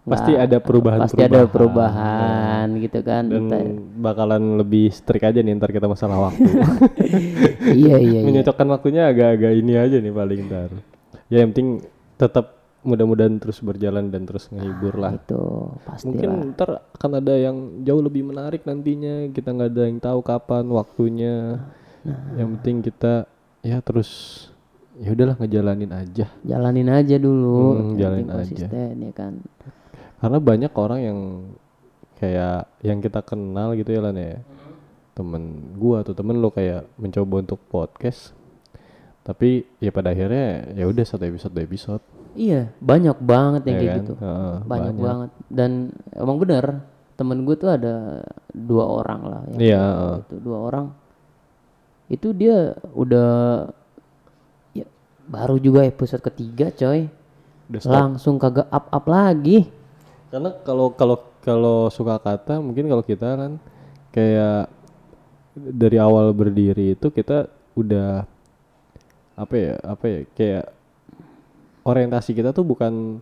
Pasti 0.03 0.35
Nggak- 0.35 0.45
ada 0.51 0.57
perubahan 0.59 0.99
Pasti 1.07 1.21
ada 1.23 1.41
perubahan 1.47 2.67
gitu 2.75 2.99
kan. 3.07 3.23
Dan 3.31 3.47
Entah- 3.47 3.71
bakalan 4.03 4.59
lebih 4.59 4.91
strict 4.91 5.23
aja 5.23 5.39
nih 5.39 5.55
ntar 5.55 5.71
kita 5.71 5.87
masalah 5.87 6.27
waktu. 6.27 6.43
iya 7.87 7.95
iya 8.03 8.19
iya. 8.19 8.27
Menyocokkan 8.27 8.67
waktunya 8.67 9.07
agak-agak 9.07 9.53
ini 9.55 9.79
aja 9.79 10.03
nih 10.03 10.11
paling 10.11 10.39
ntar. 10.51 10.69
Ya 11.31 11.39
yang 11.39 11.55
penting 11.55 11.87
tetap 12.19 12.59
mudah-mudahan 12.83 13.39
terus 13.39 13.63
berjalan 13.63 14.11
dan 14.11 14.27
terus 14.27 14.51
ngehibur 14.51 14.99
lah. 14.99 15.15
Itu 15.15 15.71
pasti 15.87 16.11
Mungkin 16.11 16.51
ntar 16.51 16.83
akan 16.99 17.11
ada 17.23 17.33
yang 17.39 17.87
jauh 17.87 18.03
lebih 18.03 18.27
menarik 18.27 18.67
nantinya. 18.67 19.31
Kita 19.31 19.55
nggak 19.55 19.71
ada 19.71 19.83
yang 19.87 19.99
tahu 20.03 20.19
kapan 20.19 20.67
waktunya. 20.67 21.63
Yang 22.35 22.47
penting 22.59 22.75
kita 22.83 23.23
ya 23.63 23.79
terus 23.79 24.11
ya 24.99 25.15
udahlah 25.15 25.39
ngejalanin 25.39 25.95
aja. 25.95 26.27
jalanin 26.43 26.91
aja 26.91 27.15
dulu. 27.15 27.59
Hmm, 27.71 27.95
jalanin 27.95 28.27
aja. 28.27 28.35
konsisten 28.35 28.93
ya 28.99 29.11
kan. 29.15 29.39
Karena 30.23 30.39
banyak 30.39 30.71
orang 30.73 30.99
yang 31.03 31.19
kayak 32.15 32.71
yang 32.79 33.03
kita 33.03 33.19
kenal 33.19 33.75
gitu 33.75 33.91
ya 33.91 33.99
Lan 33.99 34.15
ya. 34.15 34.39
Temen 35.11 35.43
gua 35.75 36.01
atau 36.01 36.15
temen 36.15 36.39
lo 36.39 36.47
kayak 36.47 36.87
mencoba 36.95 37.43
untuk 37.43 37.59
podcast. 37.67 38.31
Tapi 39.21 39.67
ya 39.77 39.91
pada 39.91 40.15
akhirnya 40.15 40.71
ya 40.73 40.87
udah 40.87 41.03
satu 41.03 41.27
episode 41.27 41.51
dua 41.51 41.67
episode. 41.67 42.03
Iya 42.33 42.71
banyak 42.79 43.19
banget 43.19 43.61
yang 43.67 43.75
ya 43.75 43.81
kayak 43.83 43.91
kan? 43.91 43.99
gitu. 44.01 44.13
Heeh, 44.17 44.55
banyak, 44.65 44.95
banget 44.97 45.29
dan 45.53 45.71
emang 46.17 46.37
bener 46.41 46.65
temen 47.13 47.45
gue 47.45 47.53
tuh 47.53 47.69
ada 47.69 48.25
dua 48.49 48.89
orang 48.89 49.21
lah 49.21 49.41
yang 49.53 49.59
Iya, 49.61 49.83
heeh. 49.85 50.15
itu 50.25 50.35
dua 50.41 50.57
orang 50.65 50.85
itu 52.09 52.27
dia 52.33 52.73
udah 52.97 53.31
ya 54.73 54.85
baru 55.23 55.61
juga 55.61 55.85
episode 55.85 56.25
ketiga 56.25 56.73
coy 56.73 57.05
Udah 57.69 57.81
stop. 57.85 57.93
langsung 57.93 58.41
kagak 58.41 58.65
up 58.67 58.89
up 58.89 59.05
lagi 59.05 59.69
Karena 60.33 60.49
kalau 60.65 60.97
kalau 60.97 61.17
kalau 61.45 61.77
suka 61.93 62.17
kata 62.17 62.57
mungkin 62.57 62.89
kalau 62.89 63.05
kita 63.05 63.37
kan 63.37 63.61
kayak 64.09 64.65
dari 65.53 66.01
awal 66.01 66.33
berdiri 66.33 66.97
itu 66.97 67.13
kita 67.13 67.45
udah 67.77 68.25
apa 69.37 69.53
ya 69.53 69.73
apa 69.85 70.05
ya 70.09 70.19
kayak 70.33 70.65
orientasi 71.85 72.33
kita 72.33 72.49
tuh 72.49 72.65
bukan 72.65 73.21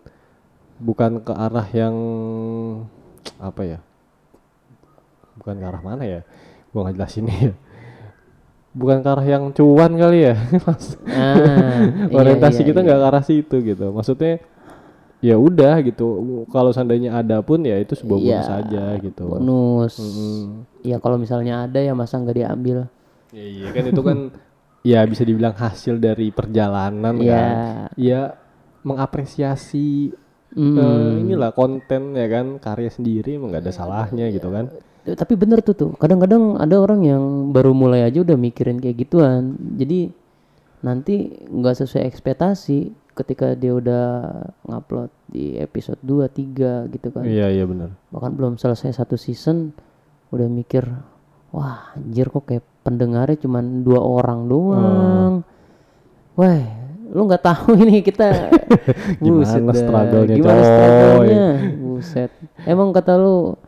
bukan 0.79 1.19
ke 1.19 1.33
arah 1.35 1.67
yang 1.75 1.95
apa 3.43 3.61
ya 3.67 3.79
bukan 5.35 5.55
ke 5.59 5.65
arah 5.67 5.83
mana 5.83 6.03
ya 6.07 6.21
gua 6.71 6.87
nggak 6.87 6.95
jelasin 6.95 7.27
ya 7.27 7.53
bukan 8.71 9.03
ke 9.03 9.09
arah 9.11 9.27
yang 9.27 9.43
cuan 9.51 9.91
kali 9.99 10.31
ya 10.31 10.35
Mas. 10.63 10.95
ah, 11.11 11.35
iya, 12.07 12.15
orientasi 12.15 12.63
iya, 12.63 12.67
kita 12.71 12.79
iya. 12.79 12.85
nggak 12.87 12.99
ke 13.03 13.07
arah 13.11 13.23
situ 13.27 13.55
gitu 13.59 13.91
maksudnya 13.91 14.39
ya 15.21 15.37
udah 15.37 15.85
gitu 15.85 16.05
kalau 16.49 16.73
seandainya 16.73 17.13
ada 17.13 17.39
pun 17.39 17.61
ya 17.61 17.77
itu 17.77 17.93
sebuah 17.93 18.17
bonus 18.17 18.29
Iya, 18.33 18.41
saja 18.43 18.83
gitu 18.99 19.23
bonus 19.29 19.93
Mm-mm. 19.97 20.65
ya 20.81 20.97
kalau 20.97 21.15
misalnya 21.15 21.63
ada 21.63 21.77
ya 21.77 21.93
masa 21.93 22.17
nggak 22.17 22.37
diambil 22.37 22.89
ya 23.29 23.45
iya 23.45 23.67
kan 23.69 23.83
itu 23.85 24.01
kan 24.01 24.17
ya 24.91 25.05
bisa 25.05 25.21
dibilang 25.21 25.53
hasil 25.53 26.01
dari 26.01 26.33
perjalanan 26.33 27.21
Iya. 27.21 27.31
kan 27.31 27.53
ya 27.95 28.21
mengapresiasi 28.81 30.17
Mm. 30.51 30.75
eh, 30.75 31.11
inilah 31.23 31.55
konten 31.55 32.11
ya 32.11 32.27
kan 32.27 32.59
karya 32.59 32.91
sendiri 32.91 33.39
nggak 33.39 33.63
ada 33.63 33.71
salahnya 33.71 34.27
gitu 34.29 34.51
kan 34.51 34.67
Eh, 35.01 35.17
Tapi 35.17 35.33
bener 35.33 35.65
tuh 35.65 35.73
tuh. 35.73 35.91
Kadang-kadang 35.97 36.61
ada 36.61 36.77
orang 36.77 37.01
yang 37.01 37.23
baru 37.49 37.73
mulai 37.73 38.05
aja 38.05 38.21
udah 38.21 38.37
mikirin 38.37 38.77
kayak 38.77 39.01
gituan. 39.01 39.57
Jadi 39.73 40.13
nanti 40.81 41.25
nggak 41.41 41.73
sesuai 41.73 42.05
ekspektasi 42.05 42.93
ketika 43.21 43.53
dia 43.53 43.71
udah 43.71 44.05
ngupload 44.65 45.09
di 45.29 45.55
episode 45.55 46.01
2, 46.03 46.25
3 46.27 46.91
gitu 46.91 47.07
kan. 47.13 47.23
iya 47.23 47.47
iya 47.47 47.63
benar 47.63 47.93
Bahkan 48.09 48.31
belum 48.33 48.53
selesai 48.57 48.97
satu 48.97 49.15
season 49.15 49.71
udah 50.31 50.47
mikir, 50.47 50.83
wah 51.51 51.93
anjir 51.93 52.27
kok 52.27 52.47
kayak 52.47 52.63
pendengarnya 52.81 53.37
cuman 53.37 53.83
dua 53.83 53.99
orang 53.99 54.47
doang. 54.47 55.33
Wah, 56.33 56.63
lu 57.11 57.21
nggak 57.27 57.43
tahu 57.43 57.75
ini 57.83 57.99
kita 57.99 58.47
Gimana 59.23 59.75
struggle-nya, 59.75 60.35
Gimana 60.39 60.61
struggle-nya? 60.63 61.45
Buset. 61.77 62.31
Emang 62.63 62.95
kata 62.95 63.19
lu 63.19 63.59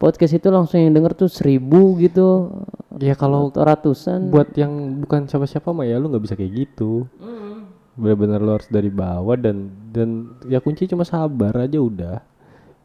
podcast 0.00 0.32
itu 0.32 0.48
langsung 0.48 0.80
yang 0.80 0.96
denger 0.96 1.12
tuh 1.12 1.28
seribu 1.28 2.00
gitu 2.00 2.48
ya 2.96 3.12
kalau 3.12 3.52
ratusan 3.52 4.32
buat 4.32 4.48
yang 4.56 4.72
bukan 5.04 5.28
siapa-siapa 5.28 5.76
mah 5.76 5.84
ya 5.84 6.00
lu 6.00 6.08
nggak 6.08 6.24
bisa 6.24 6.34
kayak 6.40 6.52
gitu 6.64 7.04
benar-benar 7.98 8.38
lu 8.42 8.52
harus 8.58 8.70
dari 8.70 8.90
bawah 8.90 9.34
dan 9.38 9.70
dan 9.90 10.38
ya 10.46 10.62
kunci 10.62 10.86
cuma 10.90 11.02
sabar 11.06 11.54
aja 11.56 11.78
udah. 11.78 12.18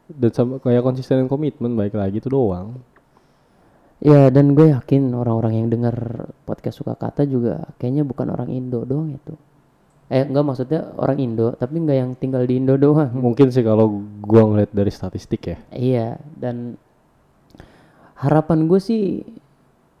Dan 0.06 0.30
sama 0.30 0.62
kayak 0.62 0.86
konsisten 0.86 1.18
dan 1.18 1.26
komitmen 1.26 1.74
baik 1.74 1.98
lagi 1.98 2.22
itu 2.22 2.30
doang. 2.30 2.78
Ya 3.98 4.28
dan 4.28 4.54
gue 4.54 4.70
yakin 4.70 5.10
orang-orang 5.16 5.58
yang 5.64 5.68
denger 5.72 6.28
podcast 6.46 6.78
suka 6.78 6.94
kata 6.94 7.26
juga 7.26 7.64
kayaknya 7.80 8.06
bukan 8.06 8.28
orang 8.30 8.52
Indo 8.52 8.86
doang 8.86 9.10
itu. 9.16 9.34
Eh 10.06 10.22
enggak 10.22 10.46
maksudnya 10.46 10.94
orang 10.94 11.18
Indo 11.18 11.56
tapi 11.58 11.82
enggak 11.82 11.98
yang 11.98 12.10
tinggal 12.14 12.46
di 12.46 12.62
Indo 12.62 12.78
doang. 12.78 13.10
Mungkin 13.10 13.50
sih 13.50 13.66
kalau 13.66 14.04
gua 14.22 14.46
ngeliat 14.46 14.70
dari 14.70 14.92
statistik 14.94 15.42
ya. 15.50 15.58
Iya 15.74 16.08
dan 16.38 16.78
harapan 18.16 18.64
gue 18.64 18.80
sih 18.80 19.20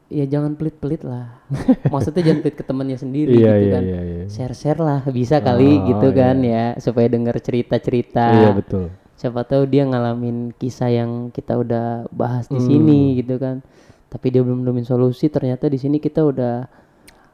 ya 0.06 0.24
jangan 0.24 0.54
pelit-pelit 0.54 1.02
lah. 1.02 1.42
Maksudnya 1.92 2.22
jangan 2.22 2.40
pelit 2.40 2.56
ke 2.56 2.64
temannya 2.64 2.94
sendiri 2.94 3.32
iya 3.32 3.52
gitu 3.54 3.66
iya 3.66 3.74
kan. 3.74 3.82
iya 3.82 4.00
iya 4.02 4.24
share-share 4.26 4.78
lah 4.78 5.00
bisa 5.08 5.38
kali 5.38 5.72
Oh, 5.76 5.84
gitu 5.88 6.08
iya. 6.10 6.18
kan 6.18 6.36
ya 6.40 6.64
supaya 6.78 7.06
denger 7.06 7.36
cerita-cerita. 7.40 8.26
Iya 8.32 8.50
betul. 8.54 8.84
Siapa 9.16 9.42
tahu 9.42 9.64
dia 9.64 9.82
ngalamin 9.82 10.52
kisah 10.52 10.88
yang 10.88 11.10
kita 11.30 11.56
udah 11.56 12.06
bahas 12.12 12.46
di 12.46 12.56
Hmm. 12.56 12.66
sini 12.66 13.00
gitu 13.16 13.36
kan. 13.36 13.64
Tapi 14.06 14.26
dia 14.28 14.40
belum 14.40 14.62
nemuin 14.62 14.86
solusi 14.86 15.26
ternyata 15.26 15.66
di 15.66 15.76
sini 15.76 15.98
kita 15.98 16.22
udah 16.22 16.68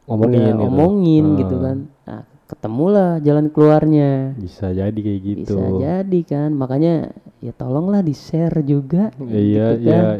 ngomongin 0.05 0.41
udah 0.41 0.55
gitu. 0.57 0.65
omongin 0.65 1.25
Ah, 1.27 1.39
gitu 1.39 1.57
kan. 1.59 1.79
Nah 2.05 2.21
ketemulah 2.49 3.11
jalan 3.19 3.47
keluarnya. 3.49 4.33
Bisa 4.35 4.71
jadi 4.71 4.93
kayak 4.95 5.21
gitu. 5.23 5.57
Bisa 5.57 5.69
jadi 5.79 6.21
kan. 6.23 6.51
Makanya 6.53 6.95
ya 7.39 7.53
tolonglah 7.53 8.01
di 8.01 8.13
share 8.13 8.61
juga 8.63 9.11
iya 9.23 9.77
gitu 9.77 9.85
iya. 9.85 10.01
kan. 10.01 10.19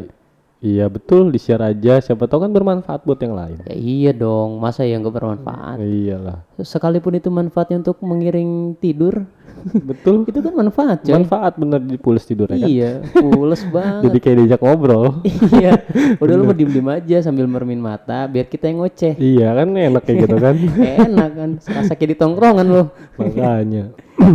Iya 0.63 0.87
betul 0.87 1.27
di 1.27 1.43
share 1.43 1.75
aja 1.75 1.99
siapa 1.99 2.23
tahu 2.23 2.47
kan 2.47 2.51
bermanfaat 2.55 3.03
buat 3.03 3.19
yang 3.19 3.35
lain. 3.35 3.59
Ya 3.67 3.75
iya 3.75 4.11
dong, 4.15 4.63
masa 4.63 4.87
ya 4.87 4.95
nggak 4.95 5.11
bermanfaat? 5.11 5.83
Iyalah. 5.83 6.39
Sekalipun 6.63 7.19
itu 7.19 7.27
manfaatnya 7.27 7.83
untuk 7.83 7.99
mengiring 7.99 8.79
tidur, 8.79 9.27
Betul. 9.63 10.23
itu 10.31 10.39
kan 10.39 10.53
manfaat, 10.55 10.97
coy. 11.03 11.13
Manfaat 11.15 11.53
bener 11.55 11.79
di 11.83 11.97
pules 11.99 12.23
tidurnya 12.23 12.59
kan. 12.59 12.69
Iya, 12.69 12.91
pules 13.11 13.61
banget. 13.75 14.01
Jadi 14.07 14.17
kayak 14.19 14.35
diajak 14.43 14.61
ngobrol. 14.63 15.23
iya, 15.59 15.71
udah 16.19 16.33
lu 16.35 16.43
diem-diem 16.51 16.89
aja 16.91 17.17
sambil 17.23 17.47
mermin 17.47 17.79
mata, 17.79 18.27
biar 18.27 18.47
kita 18.47 18.71
yang 18.71 18.83
ngoceh. 18.83 19.13
iya 19.19 19.51
kan 19.55 19.67
enak 19.71 20.03
kayak 20.03 20.17
gitu 20.27 20.37
kan. 20.39 20.55
Enak 20.79 21.29
kan, 21.35 21.49
serasa 21.63 21.91
kayak 21.95 22.15
di 22.15 22.17
tongkrongan 22.19 22.67
lu. 22.67 22.83
Makanya. 23.19 23.91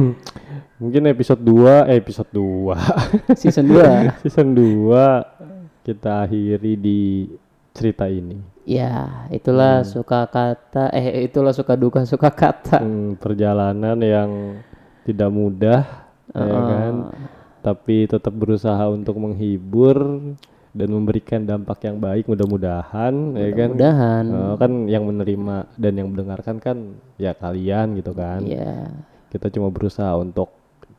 Mungkin 0.79 1.11
episode 1.11 1.43
2, 1.43 1.91
eh 1.91 1.97
episode 1.99 2.31
2. 2.31 3.35
Season 3.35 3.67
2 3.67 4.23
Season 4.23 4.55
2 4.55 5.58
kita 5.88 6.29
akhiri 6.29 6.77
di 6.77 7.01
cerita 7.72 8.05
ini. 8.05 8.37
Ya, 8.68 9.24
itulah 9.33 9.81
suka 9.88 10.29
kata, 10.29 10.92
eh 10.92 11.24
itulah 11.24 11.57
suka 11.57 11.72
duka 11.72 12.05
suka 12.12 12.29
kata. 12.29 12.85
Hmm, 12.85 13.16
perjalanan 13.16 13.96
yang 13.96 14.61
tidak 15.09 15.31
mudah 15.33 15.83
ya 16.37 16.61
kan. 16.68 16.94
Tapi 17.64 18.05
tetap 18.05 18.37
berusaha 18.37 18.85
untuk 18.92 19.16
menghibur 19.16 19.96
dan 20.77 20.88
memberikan 20.92 21.48
dampak 21.48 21.88
yang 21.88 21.96
baik 21.96 22.29
mudah-mudahan 22.29 23.14
ya 23.33 23.51
kan. 23.57 23.70
Mudahan. 23.72 24.24
Eh, 24.29 24.55
kan 24.61 24.72
yang 24.85 25.05
menerima 25.09 25.57
dan 25.81 25.92
yang 25.96 26.09
mendengarkan 26.12 26.57
kan 26.61 26.77
ya 27.16 27.33
kalian 27.33 27.96
gitu 27.96 28.12
kan. 28.12 28.44
Ya, 28.44 28.92
Kita 29.33 29.48
cuma 29.48 29.72
berusaha 29.72 30.12
untuk 30.20 30.53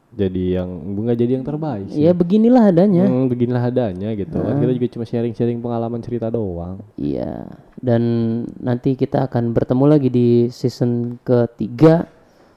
jadi 0.09 0.61
yang 0.61 0.69
nggak 0.97 1.17
jadi 1.21 1.31
yang 1.37 1.45
terbaik 1.45 1.85
sih. 1.93 2.01
ya 2.01 2.11
beginilah 2.17 2.73
adanya. 2.73 3.05
Hmm, 3.05 3.29
beginilah 3.29 3.63
adanya 3.69 4.09
gitu 4.17 4.41
kan. 4.41 4.57
Kita 4.57 4.71
juga 4.73 4.87
cuma 4.97 5.05
sharing-sharing 5.05 5.59
pengalaman 5.61 6.01
cerita 6.01 6.33
doang. 6.33 6.81
Iya, 6.97 7.45
dan 7.77 8.01
nanti 8.57 8.97
kita 8.97 9.29
akan 9.29 9.53
bertemu 9.53 9.85
lagi 9.85 10.09
di 10.09 10.29
season 10.49 11.21
ketiga. 11.21 12.09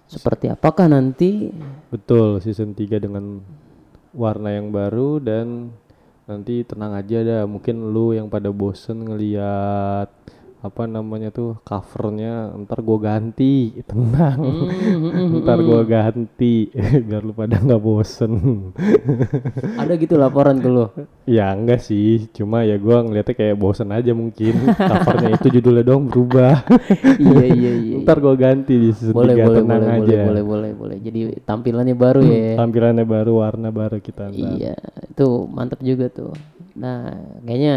Seperti 0.08 0.52
apakah 0.52 0.92
nanti? 0.92 1.48
Betul, 1.88 2.40
season 2.44 2.76
3 2.76 3.00
dengan 3.00 3.40
warna 4.12 4.52
yang 4.52 4.68
baru 4.68 5.16
dan 5.20 5.72
nanti 6.28 6.64
tenang 6.68 6.92
aja 6.96 7.24
dah. 7.24 7.42
Mungkin 7.48 7.92
lu 7.92 8.12
yang 8.12 8.28
pada 8.28 8.52
bosen 8.52 9.08
ngeliat 9.08 10.08
apa 10.62 10.88
namanya 10.88 11.28
tuh 11.28 11.60
covernya 11.66 12.56
ntar 12.64 12.80
gua 12.80 12.98
ganti 12.98 13.70
tenang 13.90 14.40
ntar 15.44 15.58
gua 15.60 15.82
ganti 15.84 16.70
biar 17.06 17.22
lu 17.22 17.36
pada 17.36 17.60
nggak 17.60 17.82
bosen 17.82 18.32
Ada 19.82 19.98
gitu 19.98 20.14
laporan 20.16 20.62
ke 20.62 20.68
lu. 20.70 20.86
ya 21.28 21.52
enggak 21.52 21.82
sih 21.84 22.30
cuma 22.32 22.64
ya 22.64 22.80
gua 22.80 23.04
ngeliatnya 23.04 23.34
kayak 23.36 23.56
bosen 23.60 23.92
aja 23.92 24.16
mungkin 24.16 24.72
covernya 24.72 25.36
itu 25.36 25.48
judulnya 25.60 25.84
dong 25.84 26.08
berubah 26.08 26.64
iya 27.18 27.46
iya 27.52 27.72
iya. 27.76 27.96
ntar 28.02 28.18
gua 28.18 28.34
ganti 28.34 28.78
di 28.78 28.90
season 28.94 29.14
Boleh 29.14 29.34
3 29.36 29.46
boleh 29.46 29.60
tenang 29.62 29.82
boleh 29.82 29.94
aja 30.00 30.18
boleh 30.26 30.44
boleh 30.46 30.62
boleh 30.62 30.72
boleh. 30.78 30.98
Jadi 31.02 31.20
tampilannya 31.42 31.96
baru 31.96 32.20
ya. 32.22 32.56
tampilannya 32.58 33.06
baru 33.06 33.32
warna 33.42 33.68
baru 33.74 33.98
kita 33.98 34.30
ntar. 34.30 34.54
Iya, 34.56 34.76
itu 35.10 35.26
mantap 35.50 35.80
juga 35.82 36.06
tuh. 36.08 36.32
Nah, 36.72 37.12
kayaknya 37.44 37.76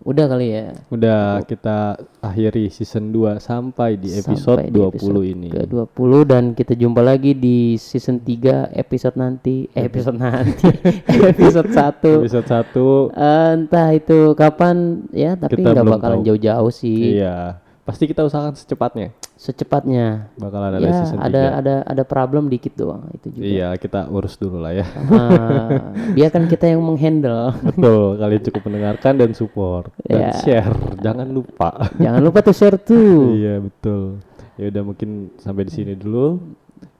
udah 0.00 0.24
kali 0.24 0.46
ya. 0.48 0.66
Udah 0.88 1.44
kita 1.44 2.00
akhiri 2.20 2.68
season 2.68 3.10
2 3.12 3.40
sampai 3.40 3.96
di 3.96 4.12
episode 4.12 4.60
Sampai 4.60 4.68
di 4.68 4.76
20 4.76 4.92
episode 4.92 5.20
ini. 5.24 5.48
Ke 5.48 5.64
20 5.64 6.30
dan 6.30 6.44
kita 6.52 6.76
jumpa 6.76 7.00
lagi 7.00 7.32
di 7.32 7.80
season 7.80 8.20
3 8.20 8.76
episode 8.76 9.16
nanti, 9.16 9.64
eh, 9.72 9.88
episode 9.88 10.20
nanti, 10.20 10.68
episode 11.32 11.72
1. 11.72 12.20
Episode 12.20 12.46
1 12.46 13.16
entah 13.56 13.88
itu 13.96 14.36
kapan 14.36 15.04
ya, 15.10 15.34
tapi 15.34 15.64
nggak 15.64 15.84
bakalan 15.84 16.20
jauh-jauh 16.24 16.70
sih. 16.70 17.16
iya. 17.18 17.58
Pasti 17.88 18.06
kita 18.06 18.22
usahakan 18.22 18.54
secepatnya. 18.54 19.10
Secepatnya. 19.40 20.28
Bakalan 20.36 20.76
ada 20.76 20.84
ya, 20.84 20.92
season 21.00 21.16
3. 21.16 21.24
ada 21.24 21.42
ada 21.56 21.74
ada 21.88 22.02
problem 22.04 22.46
dikit 22.46 22.76
doang 22.76 23.08
itu 23.10 23.32
juga. 23.32 23.40
Iya, 23.40 23.68
kita 23.74 24.04
urus 24.06 24.36
dulu 24.36 24.60
lah 24.60 24.76
ya. 24.76 24.84
Ah, 25.08 25.96
biarkan 26.12 26.44
kita 26.52 26.68
yang 26.68 26.84
menghandle. 26.84 27.56
Betul, 27.64 28.20
kalian 28.20 28.42
cukup 28.44 28.62
mendengarkan 28.68 29.16
dan 29.16 29.32
support 29.32 29.88
dan 30.04 30.28
Iya. 30.28 30.30
share. 30.44 30.76
Jangan 31.00 31.24
lupa. 31.26 31.88
Jangan 31.96 32.20
lupa 32.20 32.44
tuh 32.44 32.52
share 32.52 32.76
tuh. 32.76 33.32
iya, 33.40 33.56
betul. 33.56 34.20
Ya 34.60 34.68
udah 34.68 34.82
mungkin 34.84 35.32
sampai 35.40 35.64
di 35.64 35.72
sini 35.72 35.96
dulu. 35.96 36.36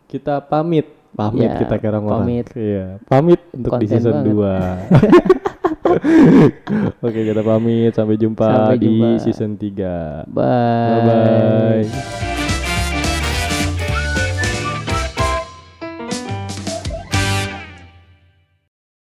Kita 0.08 0.40
pamit. 0.40 0.88
Pamit 1.12 1.44
Ya, 1.44 1.60
kita 1.60 1.76
ke 1.76 1.86
orang-orang. 1.86 2.24
pamit. 2.24 2.46
Iya, 2.56 2.96
pamit 3.04 3.40
untuk 3.52 3.76
di 3.76 3.84
season 3.84 4.24
banget. 4.24 4.32
2. 4.32 4.48
Oke, 7.04 7.20
kita 7.20 7.42
pamit. 7.42 7.92
Sampai 7.92 8.16
jumpa 8.16 8.48
Sampai 8.48 8.78
di 8.80 8.88
jumpa. 8.88 9.20
season 9.20 9.52
3. 9.54 10.24
Bye. 10.24 10.88
Bye 10.88 11.04
bye. 11.04 12.29